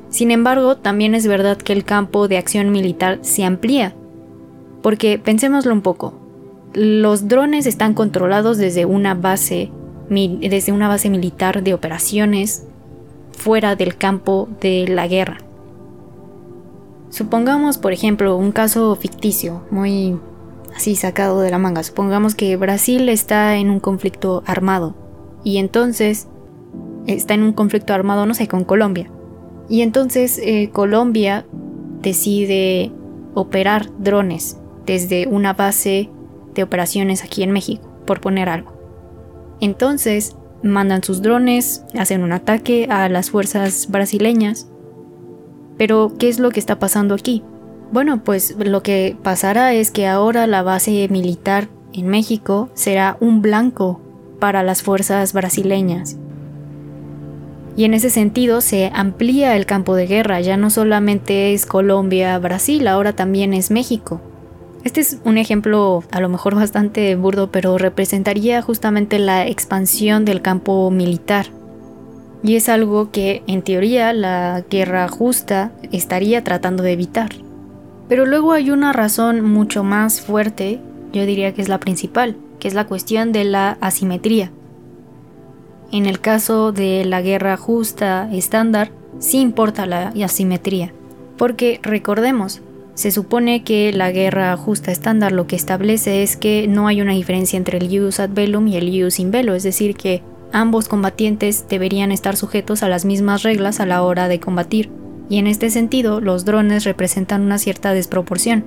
Sin 0.09 0.31
embargo, 0.31 0.77
también 0.77 1.13
es 1.13 1.27
verdad 1.27 1.57
que 1.57 1.73
el 1.73 1.83
campo 1.83 2.29
de 2.29 2.37
acción 2.37 2.71
militar 2.71 3.19
se 3.21 3.43
amplía 3.43 3.95
porque 4.81 5.19
pensémoslo 5.19 5.73
un 5.73 5.81
poco. 5.81 6.13
Los 6.73 7.27
drones 7.27 7.65
están 7.65 7.93
controlados 7.93 8.57
desde 8.57 8.85
una 8.85 9.15
base, 9.15 9.71
desde 10.09 10.71
una 10.71 10.87
base 10.87 11.09
militar 11.09 11.63
de 11.63 11.73
operaciones 11.73 12.65
fuera 13.33 13.75
del 13.75 13.97
campo 13.97 14.47
de 14.61 14.87
la 14.87 15.07
guerra. 15.07 15.39
Supongamos, 17.13 17.77
por 17.77 17.93
ejemplo, 17.93 18.35
un 18.35 18.51
caso 18.51 18.95
ficticio, 18.95 19.61
muy 19.69 20.17
así 20.75 20.95
sacado 20.95 21.41
de 21.41 21.51
la 21.51 21.59
manga. 21.59 21.83
Supongamos 21.83 22.33
que 22.33 22.57
Brasil 22.57 23.07
está 23.07 23.55
en 23.57 23.69
un 23.69 23.79
conflicto 23.79 24.41
armado 24.47 24.95
y 25.43 25.59
entonces 25.59 26.27
está 27.05 27.35
en 27.35 27.43
un 27.43 27.53
conflicto 27.53 27.93
armado, 27.93 28.25
no 28.25 28.33
sé, 28.33 28.47
con 28.47 28.63
Colombia. 28.63 29.11
Y 29.69 29.83
entonces 29.83 30.39
eh, 30.41 30.71
Colombia 30.73 31.45
decide 32.01 32.91
operar 33.35 33.91
drones 33.99 34.57
desde 34.87 35.27
una 35.27 35.53
base 35.53 36.09
de 36.55 36.63
operaciones 36.63 37.23
aquí 37.23 37.43
en 37.43 37.51
México, 37.51 37.87
por 38.07 38.21
poner 38.21 38.49
algo. 38.49 38.73
Entonces, 39.61 40.35
mandan 40.63 41.03
sus 41.03 41.21
drones, 41.21 41.85
hacen 41.95 42.23
un 42.23 42.31
ataque 42.31 42.87
a 42.89 43.07
las 43.07 43.29
fuerzas 43.29 43.91
brasileñas. 43.91 44.67
Pero, 45.77 46.13
¿qué 46.17 46.29
es 46.29 46.39
lo 46.39 46.51
que 46.51 46.59
está 46.59 46.79
pasando 46.79 47.15
aquí? 47.15 47.43
Bueno, 47.91 48.23
pues 48.23 48.55
lo 48.57 48.81
que 48.81 49.15
pasará 49.21 49.73
es 49.73 49.91
que 49.91 50.07
ahora 50.07 50.47
la 50.47 50.63
base 50.63 51.07
militar 51.09 51.67
en 51.93 52.07
México 52.07 52.69
será 52.73 53.17
un 53.19 53.41
blanco 53.41 54.01
para 54.39 54.63
las 54.63 54.81
fuerzas 54.81 55.31
brasileñas. 55.33 56.17
Y 57.75 57.85
en 57.85 57.93
ese 57.93 58.09
sentido 58.09 58.61
se 58.61 58.91
amplía 58.93 59.55
el 59.55 59.65
campo 59.65 59.95
de 59.95 60.05
guerra, 60.05 60.41
ya 60.41 60.57
no 60.57 60.69
solamente 60.69 61.53
es 61.53 61.65
Colombia, 61.65 62.37
Brasil, 62.37 62.87
ahora 62.87 63.13
también 63.13 63.53
es 63.53 63.71
México. 63.71 64.21
Este 64.83 65.01
es 65.01 65.19
un 65.23 65.37
ejemplo 65.37 66.03
a 66.11 66.19
lo 66.19 66.29
mejor 66.29 66.55
bastante 66.55 67.15
burdo, 67.15 67.51
pero 67.51 67.77
representaría 67.77 68.61
justamente 68.61 69.17
la 69.17 69.47
expansión 69.47 70.25
del 70.25 70.41
campo 70.41 70.91
militar. 70.91 71.47
Y 72.43 72.57
es 72.57 72.67
algo 72.67 73.09
que 73.09 73.41
en 73.47 73.61
teoría 73.61 74.11
la 74.11 74.65
guerra 74.69 75.07
justa 75.07 75.71
estaría 75.91 76.43
tratando 76.43 76.83
de 76.83 76.91
evitar. 76.91 77.29
Pero 78.09 78.25
luego 78.25 78.51
hay 78.51 78.69
una 78.69 78.91
razón 78.91 79.41
mucho 79.41 79.83
más 79.83 80.21
fuerte, 80.21 80.79
yo 81.13 81.25
diría 81.25 81.53
que 81.53 81.61
es 81.61 81.69
la 81.69 81.79
principal, 81.79 82.35
que 82.59 82.67
es 82.67 82.73
la 82.73 82.85
cuestión 82.85 83.31
de 83.31 83.45
la 83.45 83.77
asimetría. 83.79 84.51
En 85.91 86.05
el 86.05 86.19
caso 86.19 86.71
de 86.71 87.05
la 87.05 87.21
guerra 87.21 87.55
justa 87.55 88.29
estándar, 88.33 88.91
sí 89.19 89.39
importa 89.39 89.85
la 89.85 90.13
asimetría, 90.23 90.93
porque 91.37 91.79
recordemos, 91.81 92.61
se 92.93 93.11
supone 93.11 93.63
que 93.63 93.93
la 93.93 94.11
guerra 94.11 94.55
justa 94.57 94.91
estándar 94.91 95.31
lo 95.31 95.47
que 95.47 95.55
establece 95.55 96.23
es 96.23 96.35
que 96.35 96.67
no 96.67 96.87
hay 96.87 97.01
una 97.01 97.13
diferencia 97.13 97.57
entre 97.57 97.77
el 97.77 97.89
ius 97.89 98.19
ad 98.19 98.29
bellum 98.29 98.67
y 98.67 98.75
el 98.75 98.89
ius 98.89 99.19
in 99.19 99.31
bello, 99.31 99.53
es 99.55 99.63
decir, 99.63 99.95
que 99.95 100.21
ambos 100.53 100.87
combatientes 100.87 101.65
deberían 101.67 102.13
estar 102.13 102.37
sujetos 102.37 102.83
a 102.83 102.87
las 102.87 103.03
mismas 103.03 103.43
reglas 103.43 103.81
a 103.81 103.85
la 103.85 104.01
hora 104.03 104.29
de 104.29 104.39
combatir. 104.39 104.89
Y 105.29 105.39
en 105.39 105.47
este 105.47 105.69
sentido, 105.69 106.21
los 106.21 106.45
drones 106.45 106.85
representan 106.85 107.41
una 107.41 107.57
cierta 107.57 107.93
desproporción, 107.93 108.63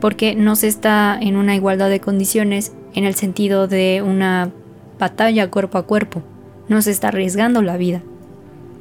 porque 0.00 0.34
no 0.34 0.56
se 0.56 0.66
está 0.66 1.16
en 1.20 1.36
una 1.36 1.54
igualdad 1.54 1.90
de 1.90 2.00
condiciones 2.00 2.72
en 2.94 3.04
el 3.04 3.14
sentido 3.14 3.68
de 3.68 4.02
una 4.04 4.50
batalla 4.98 5.50
cuerpo 5.50 5.78
a 5.78 5.86
cuerpo, 5.86 6.22
no 6.68 6.80
se 6.82 6.90
está 6.90 7.08
arriesgando 7.08 7.60
la 7.62 7.76
vida. 7.76 8.02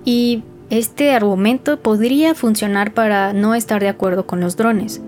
Y 0.05 0.43
este 0.69 1.11
argumento 1.11 1.79
podría 1.79 2.35
funcionar 2.35 2.93
para 2.93 3.33
no 3.33 3.53
estar 3.53 3.81
de 3.81 3.89
acuerdo 3.89 4.25
con 4.25 4.39
los 4.39 4.55
drones. 4.55 5.01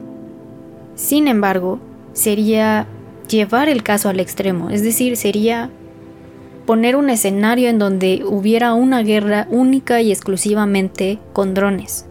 Sin 0.95 1.27
embargo, 1.27 1.79
sería 2.13 2.87
llevar 3.29 3.69
el 3.69 3.83
caso 3.83 4.09
al 4.09 4.19
extremo, 4.19 4.69
es 4.69 4.83
decir, 4.83 5.15
sería 5.15 5.69
poner 6.67 6.97
un 6.97 7.09
escenario 7.09 7.69
en 7.69 7.79
donde 7.79 8.24
hubiera 8.25 8.74
una 8.74 9.01
guerra 9.01 9.47
única 9.50 10.01
y 10.01 10.12
exclusivamente 10.12 11.17
con 11.33 11.53
drones. 11.53 12.05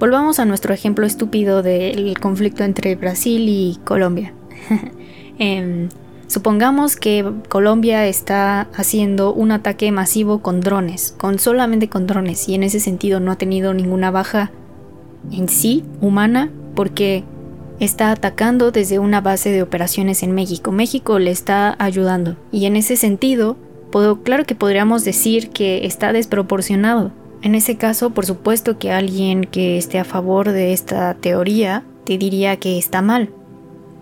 Volvamos 0.00 0.40
a 0.40 0.46
nuestro 0.46 0.74
ejemplo 0.74 1.06
estúpido 1.06 1.62
del 1.62 2.18
conflicto 2.18 2.64
entre 2.64 2.96
Brasil 2.96 3.44
y 3.48 3.78
Colombia. 3.84 4.32
Em, 5.36 5.88
supongamos 6.28 6.94
que 6.94 7.28
Colombia 7.48 8.06
está 8.06 8.68
haciendo 8.76 9.34
un 9.34 9.50
ataque 9.50 9.90
masivo 9.90 10.42
con 10.42 10.60
drones, 10.60 11.12
con 11.18 11.40
solamente 11.40 11.88
con 11.88 12.06
drones, 12.06 12.48
y 12.48 12.54
en 12.54 12.62
ese 12.62 12.78
sentido 12.78 13.18
no 13.18 13.32
ha 13.32 13.36
tenido 13.36 13.74
ninguna 13.74 14.12
baja 14.12 14.52
en 15.32 15.48
sí 15.48 15.82
humana 16.00 16.50
porque 16.76 17.24
está 17.80 18.10
atacando 18.10 18.70
desde 18.70 18.98
una 18.98 19.20
base 19.20 19.50
de 19.50 19.62
operaciones 19.62 20.22
en 20.22 20.32
México. 20.32 20.72
México 20.72 21.18
le 21.18 21.30
está 21.30 21.76
ayudando 21.78 22.36
y 22.52 22.66
en 22.66 22.76
ese 22.76 22.96
sentido, 22.96 23.56
claro 24.22 24.44
que 24.44 24.54
podríamos 24.54 25.04
decir 25.04 25.50
que 25.50 25.86
está 25.86 26.12
desproporcionado. 26.12 27.12
En 27.42 27.54
ese 27.54 27.76
caso, 27.76 28.10
por 28.10 28.24
supuesto 28.26 28.78
que 28.78 28.90
alguien 28.90 29.44
que 29.44 29.76
esté 29.76 29.98
a 29.98 30.04
favor 30.04 30.50
de 30.50 30.72
esta 30.72 31.14
teoría 31.14 31.84
te 32.04 32.16
diría 32.16 32.56
que 32.56 32.78
está 32.78 33.02
mal. 33.02 33.30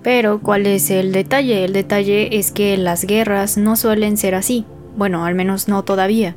Pero, 0.03 0.41
¿cuál 0.41 0.67
es 0.67 0.91
el 0.91 1.13
detalle? 1.13 1.65
El 1.65 1.73
detalle 1.73 2.37
es 2.37 2.51
que 2.51 2.77
las 2.77 3.05
guerras 3.05 3.57
no 3.57 3.77
suelen 3.77 4.17
ser 4.17 4.35
así. 4.35 4.65
Bueno, 4.97 5.25
al 5.25 5.35
menos 5.35 5.69
no 5.69 5.85
todavía. 5.85 6.37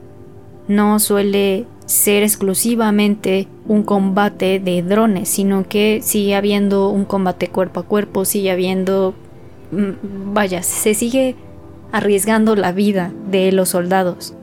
No 0.67 0.99
suele 0.99 1.65
ser 1.85 2.23
exclusivamente 2.23 3.47
un 3.67 3.83
combate 3.83 4.59
de 4.59 4.81
drones, 4.81 5.29
sino 5.29 5.67
que 5.67 5.99
sigue 6.01 6.35
habiendo 6.35 6.89
un 6.89 7.05
combate 7.05 7.47
cuerpo 7.49 7.81
a 7.81 7.83
cuerpo, 7.83 8.25
sigue 8.25 8.51
habiendo, 8.51 9.13
mm, 9.71 10.33
vaya, 10.33 10.63
se 10.63 10.93
sigue 10.93 11.35
arriesgando 11.91 12.55
la 12.55 12.71
vida 12.71 13.11
de 13.29 13.51
los 13.51 13.69
soldados. 13.69 14.33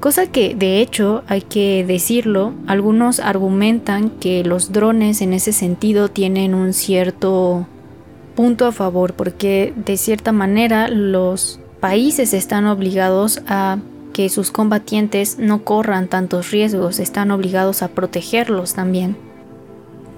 Cosa 0.00 0.26
que, 0.26 0.54
de 0.54 0.80
hecho, 0.80 1.24
hay 1.26 1.40
que 1.40 1.84
decirlo, 1.86 2.52
algunos 2.66 3.18
argumentan 3.18 4.10
que 4.10 4.44
los 4.44 4.70
drones 4.70 5.22
en 5.22 5.32
ese 5.32 5.52
sentido 5.52 6.08
tienen 6.10 6.54
un 6.54 6.74
cierto 6.74 7.66
punto 8.34 8.66
a 8.66 8.72
favor, 8.72 9.14
porque 9.14 9.72
de 9.74 9.96
cierta 9.96 10.32
manera 10.32 10.88
los 10.88 11.60
países 11.80 12.34
están 12.34 12.66
obligados 12.66 13.42
a 13.48 13.78
que 14.16 14.30
sus 14.30 14.50
combatientes 14.50 15.36
no 15.38 15.62
corran 15.62 16.08
tantos 16.08 16.50
riesgos, 16.50 17.00
están 17.00 17.30
obligados 17.30 17.82
a 17.82 17.88
protegerlos 17.88 18.72
también. 18.72 19.14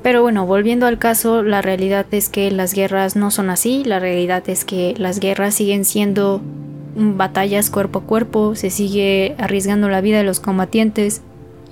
Pero 0.04 0.22
bueno, 0.22 0.46
volviendo 0.46 0.86
al 0.86 1.00
caso, 1.00 1.42
la 1.42 1.62
realidad 1.62 2.06
es 2.12 2.28
que 2.28 2.48
las 2.52 2.74
guerras 2.74 3.16
no 3.16 3.32
son 3.32 3.50
así, 3.50 3.82
la 3.82 3.98
realidad 3.98 4.48
es 4.48 4.64
que 4.64 4.94
las 4.98 5.18
guerras 5.18 5.56
siguen 5.56 5.84
siendo 5.84 6.40
batallas 6.94 7.70
cuerpo 7.70 7.98
a 7.98 8.02
cuerpo, 8.02 8.54
se 8.54 8.70
sigue 8.70 9.34
arriesgando 9.36 9.88
la 9.88 10.00
vida 10.00 10.18
de 10.18 10.22
los 10.22 10.38
combatientes 10.38 11.22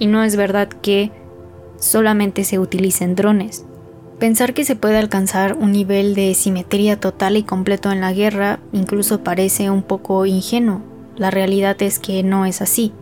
y 0.01 0.09
no 0.09 0.25
es 0.25 0.35
verdad 0.35 0.67
que 0.67 1.13
solamente 1.79 2.43
se 2.43 2.59
utilicen 2.59 3.15
drones. 3.15 3.65
Pensar 4.19 4.53
que 4.53 4.65
se 4.65 4.75
puede 4.75 4.99
alcanzar 4.99 5.55
un 5.55 5.71
nivel 5.71 6.17
de 6.17 6.35
simetría 6.35 6.99
total 6.99 7.37
y 7.37 7.45
completo 7.45 7.93
en 7.93 8.01
la 8.01 8.13
guerra 8.13 8.59
incluso 8.73 9.23
parece 9.23 9.71
un 9.71 9.85
poco 9.85 10.27
ingenuo, 10.27 10.83
la 11.17 11.31
realidad 11.31 11.81
es 11.83 11.99
que 11.99 12.23
no 12.23 12.47
es 12.47 12.63
así. 12.63 12.93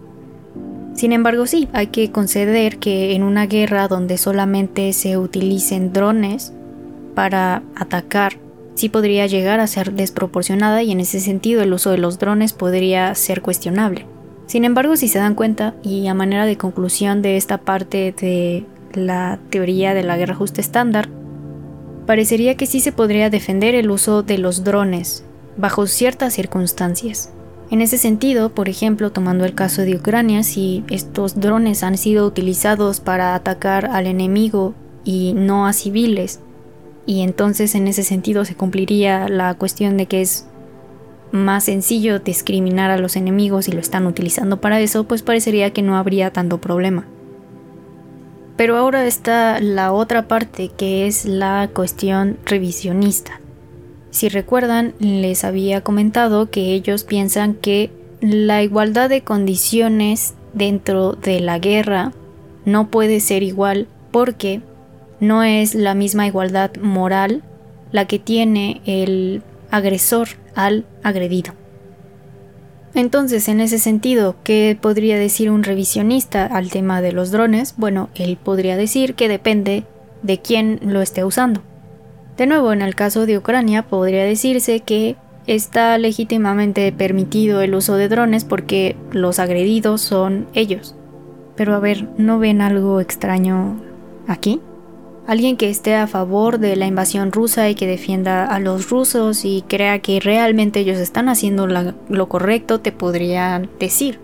Sin 0.95 1.13
embargo, 1.13 1.47
sí, 1.47 1.69
hay 1.73 1.89
que 1.89 2.13
conceder 2.13 2.79
que 2.79 3.15
en 3.15 3.23
una 3.25 3.47
guerra 3.47 3.89
donde 3.89 4.17
solamente 4.17 4.93
se 4.93 5.19
utilicen 5.19 5.93
drones 5.93 6.53
para 7.15 7.63
atacar, 7.75 8.35
sí 8.75 8.89
podría 8.89 9.27
llegar 9.27 9.61
a 9.61 9.67
ser 9.67 9.93
desproporcionada 9.93 10.83
y 10.83 10.93
en 10.93 11.01
ese 11.01 11.21
sentido 11.21 11.63
el 11.63 11.73
uso 11.73 11.91
de 11.91 11.99
los 11.99 12.19
drones 12.19 12.53
podría 12.53 13.15
ser 13.15 13.43
cuestionable. 13.43 14.07
Sin 14.47 14.65
embargo, 14.65 14.97
si 14.97 15.09
se 15.09 15.19
dan 15.19 15.35
cuenta, 15.35 15.75
y 15.83 16.07
a 16.07 16.15
manera 16.15 16.47
de 16.47 16.59
conclusión 16.59 17.23
de 17.23 17.37
esta 17.37 17.59
parte 17.59 18.15
de 18.21 18.67
la 18.93 19.39
teoría 19.51 19.95
de 19.95 20.03
la 20.03 20.17
guerra 20.17 20.35
justa 20.35 20.61
estándar, 20.61 21.09
parecería 22.07 22.57
que 22.57 22.67
sí 22.67 22.81
se 22.81 22.93
podría 22.93 23.31
defender 23.31 23.75
el 23.75 23.91
uso 23.91 24.23
de 24.23 24.39
los 24.39 24.63
drones 24.63 25.25
bajo 25.57 25.87
ciertas 25.87 26.35
circunstancias. 26.35 27.31
En 27.75 27.81
ese 27.81 27.99
sentido, 27.99 28.55
por 28.55 28.69
ejemplo, 28.69 29.11
tomando 29.11 29.45
el 29.45 29.57
caso 29.57 29.83
de 29.83 29.97
Ucrania, 29.97 30.45
si 30.45 30.85
estos 30.91 31.41
drones 31.41 31.83
han 31.83 31.99
sido 31.99 32.25
utilizados 32.25 33.01
para 33.01 33.35
atacar 33.35 33.87
al 33.87 34.07
enemigo 34.07 34.77
y 35.03 35.33
no 35.35 35.67
a 35.67 35.73
civiles, 35.73 36.39
y 37.05 37.23
entonces 37.23 37.75
en 37.75 37.89
ese 37.89 38.05
sentido 38.05 38.45
se 38.45 38.55
cumpliría 38.55 39.29
la 39.29 39.55
cuestión 39.55 39.97
de 39.97 40.07
que 40.07 40.21
es 40.23 40.47
más 41.33 41.65
sencillo 41.65 42.21
discriminar 42.21 42.93
a 42.93 42.97
los 42.97 43.17
enemigos 43.17 43.67
y 43.67 43.73
lo 43.73 43.81
están 43.81 44.07
utilizando 44.07 44.61
para 44.61 44.79
eso, 44.79 45.09
pues 45.09 45.23
parecería 45.23 45.73
que 45.73 45.83
no 45.83 45.97
habría 45.97 46.33
tanto 46.33 46.61
problema. 46.61 47.09
Pero 48.57 48.77
ahora 48.77 49.05
está 49.05 49.59
la 49.59 49.93
otra 49.93 50.29
parte 50.29 50.69
que 50.69 51.09
es 51.09 51.25
la 51.25 51.69
cuestión 51.75 52.39
revisionista. 52.47 53.41
Si 54.15 54.29
recuerdan, 54.29 54.95
les 55.01 55.43
había 55.43 55.81
comentado 55.81 56.49
que 56.49 56.73
ellos 56.73 57.03
piensan 57.03 57.55
que 57.55 57.91
la 58.21 58.63
igualdad 58.63 59.09
de 59.09 59.23
condiciones 59.23 60.35
dentro 60.53 61.15
de 61.15 61.41
la 61.41 61.59
guerra 61.59 62.13
no 62.65 62.93
puede 62.93 63.19
ser 63.19 63.43
igual 63.43 63.89
porque 64.13 64.61
no 65.19 65.43
es 65.43 65.75
la 65.75 65.97
misma 65.97 66.29
igualdad 66.29 66.71
moral 66.77 67.43
la 67.91 68.07
que 68.07 68.21
tiene 68.21 68.83
el 68.87 69.43
agresor 69.73 70.29
al 70.55 70.87
agredido. 71.03 71.53
Entonces, 72.95 73.49
en 73.49 73.61
ese 73.61 73.81
sentido, 73.81 74.37
¿qué 74.45 74.79
podría 74.81 75.19
decir 75.19 75.51
un 75.51 75.65
revisionista 75.65 76.47
al 76.47 76.71
tema 76.71 77.03
de 77.03 77.11
los 77.11 77.33
drones? 77.33 77.75
Bueno, 77.79 78.11
él 78.15 78.39
podría 78.41 78.77
decir 78.77 79.17
que 79.17 79.27
depende 79.27 79.83
de 80.23 80.39
quién 80.39 80.79
lo 80.85 81.03
esté 81.03 81.25
usando. 81.25 81.63
De 82.37 82.47
nuevo, 82.47 82.73
en 82.73 82.83
el 82.83 82.95
caso 82.95 83.27
de 83.27 83.39
Ucrania 83.39 83.83
podría 83.83 84.25
decirse 84.25 84.81
que 84.81 85.17
está 85.47 85.97
legítimamente 85.99 86.91
permitido 86.91 87.61
el 87.61 87.75
uso 87.75 87.97
de 87.97 88.09
drones 88.09 88.45
porque 88.45 88.97
los 89.13 89.39
agredidos 89.39 90.01
son 90.01 90.49
ellos. 90.55 90.97
Pero 91.55 91.75
a 91.75 91.79
ver, 91.79 92.09
¿no 92.19 92.39
ven 92.39 92.61
algo 92.61 93.01
extraño 93.01 93.81
aquí? 94.27 94.61
Alguien 95.27 95.57
que 95.57 95.71
esté 95.71 95.95
a 95.95 96.07
favor 96.07 96.59
de 96.59 96.77
la 96.77 96.87
invasión 96.87 97.33
rusa 97.33 97.71
y 97.71 97.75
que 97.75 97.87
defienda 97.87 98.45
a 98.45 98.59
los 98.59 98.91
rusos 98.91 99.45
y 99.45 99.63
crea 99.67 100.01
que 100.01 100.21
realmente 100.21 100.81
ellos 100.81 100.99
están 100.99 101.29
haciendo 101.29 101.67
lo 101.67 102.29
correcto 102.29 102.81
te 102.81 102.93
podría 102.93 103.63
decir, 103.79 104.19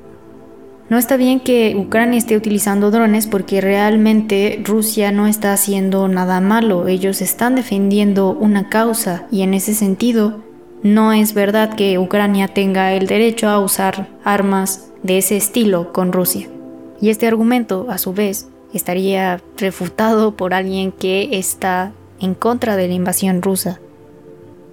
no 0.90 0.98
está 0.98 1.16
bien 1.16 1.38
que 1.38 1.76
Ucrania 1.76 2.18
esté 2.18 2.36
utilizando 2.36 2.90
drones 2.90 3.28
porque 3.28 3.60
realmente 3.60 4.60
Rusia 4.64 5.12
no 5.12 5.28
está 5.28 5.52
haciendo 5.52 6.08
nada 6.08 6.40
malo, 6.40 6.88
ellos 6.88 7.22
están 7.22 7.54
defendiendo 7.54 8.32
una 8.32 8.68
causa 8.68 9.26
y 9.30 9.42
en 9.42 9.54
ese 9.54 9.72
sentido 9.72 10.42
no 10.82 11.12
es 11.12 11.32
verdad 11.32 11.74
que 11.76 11.98
Ucrania 11.98 12.48
tenga 12.48 12.92
el 12.92 13.06
derecho 13.06 13.48
a 13.48 13.60
usar 13.60 14.08
armas 14.24 14.90
de 15.04 15.18
ese 15.18 15.36
estilo 15.36 15.92
con 15.92 16.12
Rusia. 16.12 16.48
Y 17.00 17.10
este 17.10 17.28
argumento, 17.28 17.86
a 17.88 17.96
su 17.96 18.12
vez, 18.12 18.48
estaría 18.74 19.40
refutado 19.58 20.36
por 20.36 20.54
alguien 20.54 20.90
que 20.90 21.38
está 21.38 21.92
en 22.18 22.34
contra 22.34 22.76
de 22.76 22.88
la 22.88 22.94
invasión 22.94 23.42
rusa. 23.42 23.80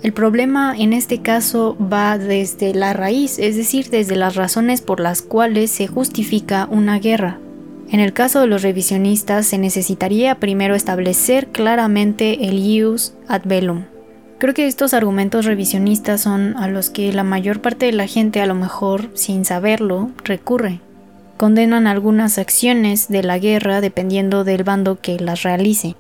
El 0.04 0.14
problema 0.14 0.76
en 0.78 0.94
este 0.94 1.22
caso 1.22 1.76
va 1.82 2.20
desde 2.20 2.74
la 2.76 2.94
raíz, 2.94 3.40
es 3.40 3.56
decir, 3.56 3.90
desde 3.90 4.16
las 4.16 4.36
razones 4.36 4.82
por 4.82 5.00
las 5.00 5.24
cuales 5.24 5.72
se 5.72 5.88
justifica 5.88 6.68
una 6.70 7.00
guerra. 7.00 7.40
En 7.90 8.00
el 8.00 8.14
caso 8.14 8.42
de 8.42 8.48
los 8.48 8.62
revisionistas 8.62 9.48
se 9.48 9.58
necesitaría 9.58 10.36
primero 10.36 10.76
establecer 10.76 11.48
claramente 11.48 12.48
el 12.48 12.60
ius 12.60 13.16
ad 13.28 13.42
bellum. 13.46 13.86
Creo 14.38 14.54
que 14.54 14.68
estos 14.68 14.94
argumentos 14.94 15.46
revisionistas 15.46 16.22
son 16.22 16.56
a 16.58 16.68
los 16.68 16.92
que 16.92 17.12
la 17.12 17.24
mayor 17.24 17.62
parte 17.62 17.88
de 17.88 17.94
la 17.94 18.06
gente 18.06 18.40
a 18.40 18.46
lo 18.46 18.54
mejor, 18.54 19.10
sin 19.16 19.46
saberlo, 19.46 20.12
recurre. 20.24 20.80
Condenan 21.38 21.88
algunas 21.88 22.38
acciones 22.38 23.08
de 23.08 23.24
la 23.24 23.40
guerra 23.40 23.82
dependiendo 23.82 24.44
del 24.44 24.64
bando 24.64 25.00
que 25.02 25.20
las 25.20 25.42
realice 25.42 25.96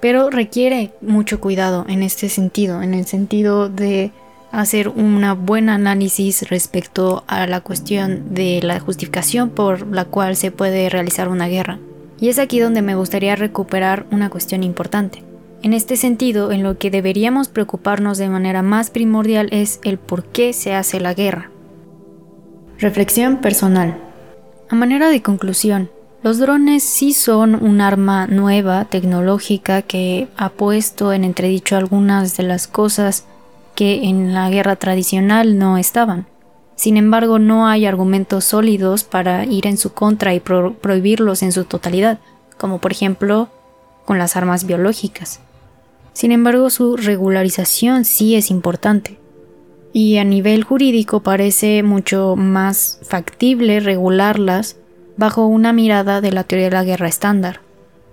pero 0.00 0.30
requiere 0.30 0.92
mucho 1.00 1.40
cuidado 1.40 1.84
en 1.88 2.02
este 2.02 2.28
sentido, 2.28 2.82
en 2.82 2.94
el 2.94 3.06
sentido 3.06 3.68
de 3.68 4.12
hacer 4.52 4.88
un 4.88 5.24
buen 5.44 5.68
análisis 5.68 6.48
respecto 6.48 7.24
a 7.26 7.46
la 7.46 7.60
cuestión 7.60 8.34
de 8.34 8.60
la 8.62 8.80
justificación 8.80 9.50
por 9.50 9.86
la 9.86 10.06
cual 10.06 10.36
se 10.36 10.50
puede 10.50 10.88
realizar 10.88 11.28
una 11.28 11.46
guerra. 11.46 11.78
Y 12.18 12.28
es 12.28 12.38
aquí 12.38 12.58
donde 12.58 12.82
me 12.82 12.96
gustaría 12.96 13.36
recuperar 13.36 14.06
una 14.10 14.28
cuestión 14.28 14.62
importante. 14.62 15.22
En 15.62 15.72
este 15.74 15.96
sentido, 15.96 16.52
en 16.52 16.62
lo 16.62 16.78
que 16.78 16.90
deberíamos 16.90 17.48
preocuparnos 17.48 18.18
de 18.18 18.28
manera 18.28 18.62
más 18.62 18.90
primordial 18.90 19.48
es 19.52 19.80
el 19.84 19.98
por 19.98 20.24
qué 20.24 20.52
se 20.52 20.74
hace 20.74 21.00
la 21.00 21.14
guerra. 21.14 21.50
Reflexión 22.78 23.38
personal. 23.38 23.98
A 24.70 24.74
manera 24.74 25.10
de 25.10 25.20
conclusión, 25.22 25.90
Los 26.22 26.38
drones 26.38 26.82
sí 26.82 27.14
son 27.14 27.54
un 27.54 27.80
arma 27.80 28.26
nueva, 28.26 28.84
tecnológica, 28.84 29.80
que 29.80 30.28
ha 30.36 30.50
puesto 30.50 31.14
en 31.14 31.24
entredicho 31.24 31.76
algunas 31.76 32.36
de 32.36 32.42
las 32.42 32.68
cosas 32.68 33.24
que 33.74 34.04
en 34.04 34.34
la 34.34 34.50
guerra 34.50 34.76
tradicional 34.76 35.58
no 35.58 35.78
estaban. 35.78 36.26
Sin 36.76 36.98
embargo, 36.98 37.38
no 37.38 37.66
hay 37.66 37.86
argumentos 37.86 38.44
sólidos 38.44 39.02
para 39.04 39.46
ir 39.46 39.66
en 39.66 39.78
su 39.78 39.94
contra 39.94 40.34
y 40.34 40.40
prohibirlos 40.40 41.42
en 41.42 41.52
su 41.52 41.64
totalidad, 41.64 42.18
como 42.58 42.80
por 42.80 42.92
ejemplo 42.92 43.48
con 44.04 44.18
las 44.18 44.36
armas 44.36 44.66
biológicas. 44.66 45.40
Sin 46.12 46.32
embargo, 46.32 46.68
su 46.68 46.98
regularización 46.98 48.04
sí 48.04 48.34
es 48.34 48.50
importante. 48.50 49.18
Y 49.94 50.18
a 50.18 50.24
nivel 50.24 50.64
jurídico 50.64 51.20
parece 51.20 51.82
mucho 51.82 52.36
más 52.36 52.98
factible 53.02 53.80
regularlas 53.80 54.76
bajo 55.16 55.46
una 55.46 55.72
mirada 55.72 56.20
de 56.20 56.32
la 56.32 56.44
teoría 56.44 56.66
de 56.66 56.76
la 56.76 56.84
guerra 56.84 57.08
estándar. 57.08 57.60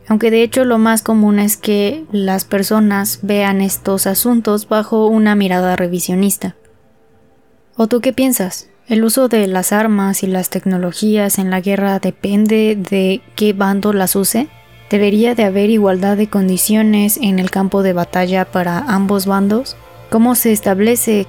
Aunque 0.08 0.32
de 0.32 0.42
hecho 0.42 0.64
lo 0.64 0.78
más 0.78 1.02
común 1.02 1.40
es 1.40 1.58
que 1.58 2.06
las 2.12 2.46
personas 2.46 3.20
vean 3.24 3.62
estos 3.62 4.08
asuntos 4.08 4.70
bajo 4.70 5.08
una 5.08 5.36
mirada 5.36 5.76
revisionista. 5.76 6.56
¿O 7.76 7.88
tú 7.88 8.00
qué 8.00 8.14
piensas? 8.14 8.70
¿El 8.88 9.04
uso 9.04 9.28
de 9.28 9.48
las 9.48 9.74
armas 9.74 10.24
y 10.24 10.28
las 10.28 10.50
tecnologías 10.50 11.40
en 11.40 11.50
la 11.50 11.60
guerra 11.60 12.00
depende 12.00 12.78
de 12.78 13.22
qué 13.36 13.52
bando 13.52 13.92
las 13.92 14.16
use? 14.16 14.48
¿Debería 14.90 15.36
de 15.36 15.44
haber 15.44 15.70
igualdad 15.70 16.16
de 16.16 16.30
condiciones 16.30 17.18
en 17.18 17.40
el 17.40 17.52
campo 17.52 17.84
de 17.84 17.92
batalla 17.92 18.46
para 18.46 18.80
ambos 18.80 19.26
bandos? 19.26 19.76
¿Cómo 20.10 20.36
se 20.36 20.54
establece 20.54 21.28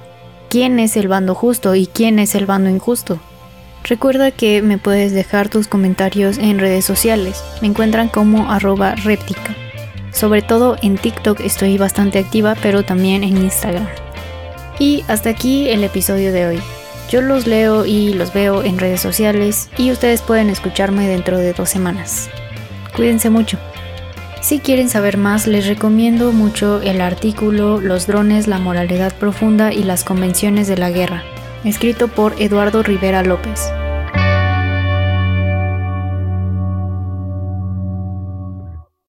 quién 0.49 0.79
es 0.79 0.95
el 0.95 1.09
bando 1.09 1.35
justo 1.35 1.75
y 1.75 1.85
quién 1.85 2.17
es 2.17 2.33
el 2.33 2.45
bando 2.45 2.69
injusto? 2.69 3.19
Recuerda 3.83 4.31
que 4.31 4.61
me 4.61 4.77
puedes 4.77 5.13
dejar 5.13 5.49
tus 5.49 5.67
comentarios 5.67 6.37
en 6.37 6.59
redes 6.59 6.85
sociales. 6.85 7.43
Me 7.61 7.67
encuentran 7.67 8.07
como 8.07 8.51
arroba 8.51 8.95
reptica. 8.95 9.55
Sobre 10.11 10.41
todo 10.41 10.77
en 10.81 10.97
TikTok 10.97 11.39
estoy 11.39 11.77
bastante 11.77 12.19
activa, 12.19 12.55
pero 12.61 12.83
también 12.83 13.23
en 13.23 13.37
Instagram. 13.37 13.87
Y 14.79 15.03
hasta 15.07 15.29
aquí 15.29 15.69
el 15.69 15.83
episodio 15.83 16.31
de 16.31 16.47
hoy. 16.47 16.59
Yo 17.09 17.21
los 17.21 17.47
leo 17.47 17.85
y 17.85 18.13
los 18.13 18.33
veo 18.33 18.63
en 18.63 18.77
redes 18.77 19.01
sociales 19.01 19.69
y 19.77 19.91
ustedes 19.91 20.21
pueden 20.21 20.49
escucharme 20.49 21.07
dentro 21.07 21.37
de 21.37 21.53
dos 21.53 21.69
semanas. 21.69 22.29
Cuídense 22.95 23.29
mucho. 23.29 23.57
Si 24.41 24.59
quieren 24.59 24.89
saber 24.89 25.17
más, 25.17 25.47
les 25.47 25.67
recomiendo 25.67 26.31
mucho 26.31 26.81
el 26.81 27.01
artículo 27.01 27.81
Los 27.81 28.07
drones, 28.07 28.47
la 28.47 28.57
moralidad 28.57 29.13
profunda 29.15 29.73
y 29.73 29.83
las 29.83 30.03
convenciones 30.03 30.67
de 30.67 30.77
la 30.77 30.91
guerra, 30.91 31.23
escrito 31.63 32.07
por 32.07 32.33
Eduardo 32.39 32.83
Rivera 32.83 33.23
López. 33.23 33.61